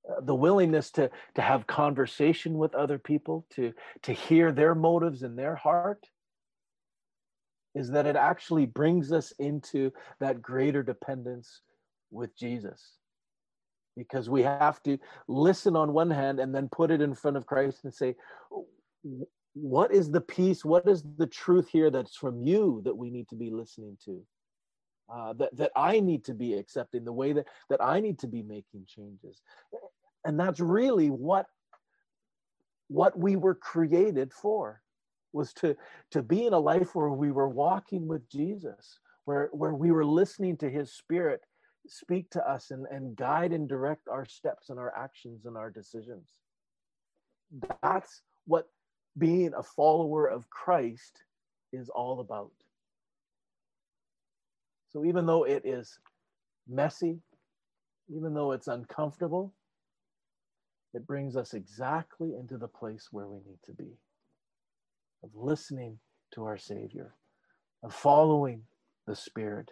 uh, 0.10 0.20
the 0.22 0.36
willingness 0.36 0.92
to, 0.92 1.10
to 1.36 1.42
have 1.42 1.68
conversation 1.68 2.58
with 2.58 2.76
other 2.76 2.98
people, 2.98 3.46
to, 3.52 3.72
to 4.02 4.12
hear 4.12 4.52
their 4.52 4.76
motives 4.76 5.24
in 5.24 5.38
their 5.38 5.56
heart, 5.56 6.06
is 7.76 7.90
that 7.92 8.06
it 8.06 8.16
actually 8.16 8.66
brings 8.66 9.12
us 9.12 9.32
into 9.40 9.92
that 10.20 10.42
greater 10.42 10.84
dependence 10.84 11.62
with 12.12 12.36
Jesus. 12.38 12.98
Because 13.98 14.30
we 14.30 14.44
have 14.44 14.82
to 14.84 14.98
listen 15.28 15.76
on 15.76 15.94
one 15.94 16.10
hand 16.10 16.40
and 16.40 16.56
then 16.56 16.70
put 16.72 16.92
it 16.92 17.02
in 17.02 17.14
front 17.14 17.38
of 17.38 17.46
Christ 17.46 17.84
and 17.84 17.94
say, 17.94 18.16
What 19.54 19.94
is 19.94 20.10
the 20.10 20.22
peace? 20.22 20.64
What 20.64 20.88
is 20.88 21.04
the 21.18 21.28
truth 21.28 21.68
here 21.70 21.90
that's 21.90 22.16
from 22.16 22.42
you 22.42 22.82
that 22.86 22.96
we 22.96 23.10
need 23.10 23.28
to 23.30 23.36
be 23.36 23.50
listening 23.50 23.98
to? 24.06 24.22
Uh, 25.14 25.34
that, 25.34 25.56
that 25.58 25.72
I 25.76 26.00
need 26.00 26.24
to 26.26 26.34
be 26.34 26.54
accepting, 26.54 27.04
the 27.04 27.12
way 27.12 27.34
that, 27.34 27.46
that 27.70 27.84
I 27.84 28.00
need 28.00 28.20
to 28.20 28.28
be 28.28 28.44
making 28.44 28.86
changes. 28.88 29.42
And 30.24 30.40
that's 30.40 30.62
really 30.62 31.10
what, 31.10 31.48
what 32.88 33.18
we 33.20 33.36
were 33.36 33.56
created 33.56 34.32
for 34.32 34.82
was 35.34 35.54
to 35.54 35.76
to 36.12 36.22
be 36.22 36.46
in 36.46 36.54
a 36.54 36.60
life 36.60 36.96
where 36.96 37.10
we 37.10 37.32
were 37.32 37.50
walking 37.50 38.08
with 38.08 38.28
jesus 38.30 39.00
where 39.26 39.50
where 39.54 39.74
we 39.74 39.92
were 39.92 40.06
listening 40.06 40.58
to 40.58 40.70
his 40.70 40.92
spirit 40.94 41.42
speak 41.88 42.30
to 42.32 42.50
us 42.50 42.72
and, 42.72 42.86
and 42.92 43.16
guide 43.16 43.52
and 43.52 43.68
direct 43.68 44.08
our 44.08 44.26
steps 44.26 44.70
and 44.70 44.80
our 44.80 44.94
actions 44.96 45.46
and 45.46 45.58
our 45.58 45.70
decisions. 45.70 46.30
That's 47.82 48.22
what 48.46 48.68
being 49.18 49.52
a 49.58 49.64
follower 49.64 50.28
of 50.28 50.50
christ 50.50 51.24
is 51.74 51.90
all 51.90 52.20
about. 52.20 52.52
So 54.90 55.06
even 55.06 55.26
though 55.26 55.44
it 55.44 55.64
is 55.66 56.00
messy 56.68 57.20
even 58.14 58.34
though 58.34 58.52
it's 58.52 58.68
uncomfortable 58.68 59.54
it 60.94 61.08
brings 61.08 61.36
us 61.36 61.54
exactly 61.54 62.36
into 62.38 62.58
the 62.58 62.68
place 62.68 63.08
where 63.12 63.28
we 63.28 63.38
need 63.38 63.58
to 63.66 63.74
be 63.74 63.98
of 65.24 65.30
listening 65.36 66.00
to 66.34 66.46
our 66.46 66.58
Savior, 66.58 67.16
of 67.84 67.94
following 67.94 68.64
the 69.08 69.16
Spirit, 69.16 69.72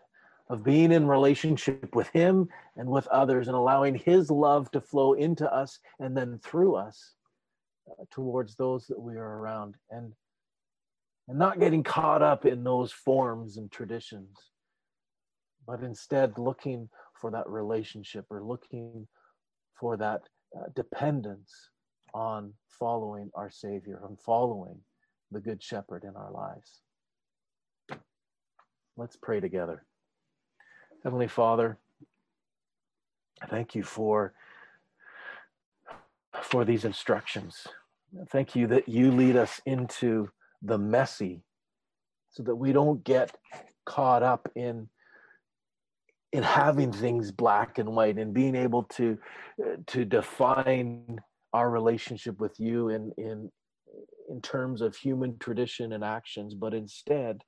of 0.50 0.64
being 0.64 0.92
in 0.92 1.08
relationship 1.08 1.96
with 1.96 2.08
Him 2.10 2.50
and 2.76 2.90
with 2.90 3.08
others, 3.08 3.48
and 3.48 3.56
allowing 3.56 3.96
His 3.96 4.32
love 4.32 4.72
to 4.72 4.82
flow 4.82 5.14
into 5.14 5.52
us 5.52 5.80
and 6.00 6.16
then 6.16 6.40
through 6.44 6.76
us 6.76 7.14
uh, 7.90 8.04
towards 8.12 8.56
those 8.56 8.88
that 8.88 9.00
we 9.00 9.16
are 9.16 9.38
around, 9.40 9.76
and 9.92 10.14
and 11.28 11.38
not 11.38 11.60
getting 11.60 11.84
caught 11.84 12.24
up 12.24 12.46
in 12.46 12.64
those 12.64 12.92
forms 12.92 13.58
and 13.58 13.72
traditions, 13.72 14.36
but 15.68 15.82
instead 15.84 16.40
looking 16.40 16.90
for 17.14 17.30
that 17.30 17.48
relationship 17.48 18.26
or 18.32 18.42
looking 18.42 19.08
for 19.80 19.96
that 19.96 20.22
uh, 20.58 20.66
dependence 20.76 21.54
on 22.16 22.52
following 22.68 23.30
our 23.36 23.52
Savior, 23.52 24.02
and 24.08 24.20
following 24.20 24.80
the 25.32 25.40
Good 25.40 25.62
Shepherd 25.62 26.04
in 26.04 26.16
our 26.16 26.32
lives. 26.32 26.82
Let's 28.98 29.16
pray 29.16 29.40
together. 29.40 29.84
Heavenly 31.04 31.28
Father, 31.28 31.78
thank 33.50 33.74
you 33.76 33.84
for, 33.84 34.34
for 36.42 36.66
these 36.66 36.84
instructions. 36.84 37.66
Thank 38.30 38.56
you 38.56 38.68
that 38.68 38.90
you 38.90 39.12
lead 39.12 39.36
us 39.36 39.62
into 39.66 40.30
the 40.62 40.78
messy 40.78 41.44
so 42.30 42.44
that 42.44 42.56
we 42.56 42.74
don't 42.74 43.04
get 43.04 43.36
caught 43.86 44.24
up 44.24 44.52
in 44.56 44.90
in 46.32 46.44
having 46.44 46.92
things 46.92 47.32
black 47.32 47.80
and 47.80 47.90
white 47.90 48.18
and 48.18 48.34
being 48.34 48.56
able 48.56 48.84
to 48.84 49.18
to 49.88 50.06
define 50.06 51.20
our 51.54 51.70
relationship 51.70 52.40
with 52.40 52.60
you 52.60 52.90
in 52.90 53.12
in 53.18 53.52
in 54.30 54.42
terms 54.42 54.82
of 54.82 54.96
human 54.96 55.38
tradition 55.40 55.94
and 55.94 56.04
actions, 56.04 56.54
but 56.54 56.74
instead 56.74 57.44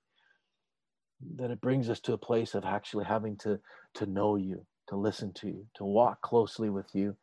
that 1.35 1.51
it 1.51 1.61
brings 1.61 1.89
us 1.89 1.99
to 2.01 2.13
a 2.13 2.17
place 2.17 2.55
of 2.55 2.65
actually 2.65 3.05
having 3.05 3.37
to 3.37 3.59
to 3.93 4.05
know 4.05 4.35
you, 4.35 4.65
to 4.87 4.95
listen 4.95 5.31
to 5.33 5.47
you, 5.47 5.65
to 5.75 5.83
walk 5.83 6.21
closely 6.21 6.69
with 6.69 6.87
you 6.93 7.15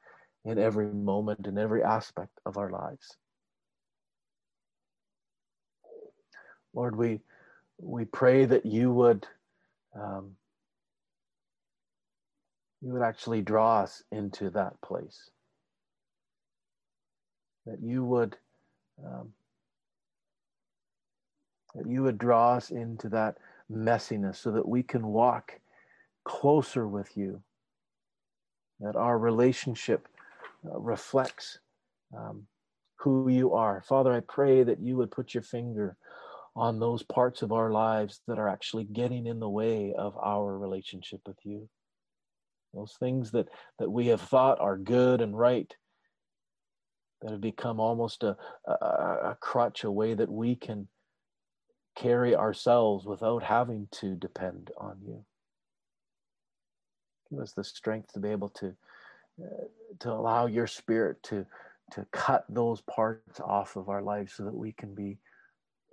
in 0.44 0.58
every 0.58 0.86
moment 0.86 1.46
in 1.46 1.58
every 1.58 1.82
aspect 1.82 2.40
of 2.46 2.56
our 2.56 2.70
lives. 2.70 3.16
Lord, 6.74 6.94
we 6.94 7.20
we 7.80 8.04
pray 8.04 8.44
that 8.44 8.64
you 8.64 8.92
would 8.92 9.26
um, 9.98 10.32
you 12.80 12.92
would 12.92 13.02
actually 13.02 13.42
draw 13.42 13.80
us 13.80 14.02
into 14.12 14.50
that 14.50 14.80
place. 14.80 15.30
That 17.66 17.82
you 17.82 18.04
would 18.04 18.36
um, 19.04 19.32
that 21.74 21.88
you 21.88 22.02
would 22.02 22.18
draw 22.18 22.54
us 22.54 22.70
into 22.70 23.08
that 23.10 23.36
messiness 23.70 24.36
so 24.36 24.50
that 24.52 24.66
we 24.66 24.82
can 24.82 25.06
walk 25.06 25.60
closer 26.24 26.86
with 26.86 27.16
you, 27.16 27.42
that 28.80 28.96
our 28.96 29.18
relationship 29.18 30.08
uh, 30.64 30.78
reflects 30.78 31.58
um, 32.16 32.46
who 32.96 33.28
you 33.28 33.54
are. 33.54 33.82
Father, 33.86 34.12
I 34.12 34.20
pray 34.20 34.62
that 34.62 34.80
you 34.80 34.96
would 34.96 35.10
put 35.10 35.34
your 35.34 35.42
finger 35.42 35.96
on 36.56 36.80
those 36.80 37.02
parts 37.04 37.42
of 37.42 37.52
our 37.52 37.70
lives 37.70 38.20
that 38.26 38.38
are 38.38 38.48
actually 38.48 38.84
getting 38.84 39.26
in 39.26 39.38
the 39.38 39.48
way 39.48 39.94
of 39.96 40.16
our 40.18 40.58
relationship 40.58 41.20
with 41.26 41.38
you. 41.44 41.68
Those 42.74 42.96
things 42.98 43.30
that, 43.30 43.48
that 43.78 43.90
we 43.90 44.08
have 44.08 44.20
thought 44.20 44.60
are 44.60 44.76
good 44.76 45.20
and 45.20 45.38
right, 45.38 45.72
that 47.22 47.30
have 47.30 47.40
become 47.40 47.80
almost 47.80 48.22
a, 48.24 48.36
a, 48.66 48.74
a 48.74 49.38
crutch, 49.40 49.84
a 49.84 49.90
way 49.90 50.14
that 50.14 50.30
we 50.30 50.56
can 50.56 50.88
carry 51.98 52.36
ourselves 52.36 53.06
without 53.06 53.42
having 53.42 53.88
to 53.90 54.14
depend 54.14 54.70
on 54.78 54.96
you. 55.04 55.24
Give 57.30 57.40
us 57.40 57.52
the 57.52 57.64
strength 57.64 58.12
to 58.12 58.20
be 58.20 58.30
able 58.30 58.50
to 58.50 58.74
uh, 59.42 59.64
to 60.00 60.12
allow 60.12 60.46
your 60.46 60.66
spirit 60.66 61.22
to 61.24 61.44
to 61.92 62.06
cut 62.12 62.44
those 62.48 62.80
parts 62.82 63.40
off 63.40 63.76
of 63.76 63.88
our 63.88 64.02
lives 64.02 64.34
so 64.34 64.44
that 64.44 64.54
we 64.54 64.72
can 64.72 64.94
be 64.94 65.18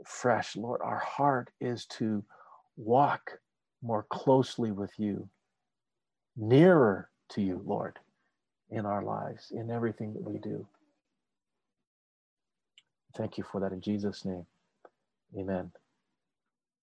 fresh. 0.06 0.56
Lord, 0.56 0.82
our 0.84 1.00
heart 1.00 1.50
is 1.62 1.86
to 1.98 2.24
walk 2.76 3.39
more 3.82 4.04
closely 4.10 4.72
with 4.72 4.91
you, 4.98 5.30
nearer 6.36 7.10
to 7.30 7.41
you, 7.41 7.62
Lord, 7.65 7.98
in 8.70 8.86
our 8.86 9.04
lives, 9.04 9.52
in 9.52 9.72
everything 9.72 10.13
that 10.13 10.24
we 10.24 10.38
do. 10.38 10.68
Thank 13.15 13.38
you 13.38 13.46
for 13.50 13.62
that 13.62 13.72
in 13.72 13.80
Jesus' 13.80 14.26
name. 14.26 14.46
Amen. 15.38 15.72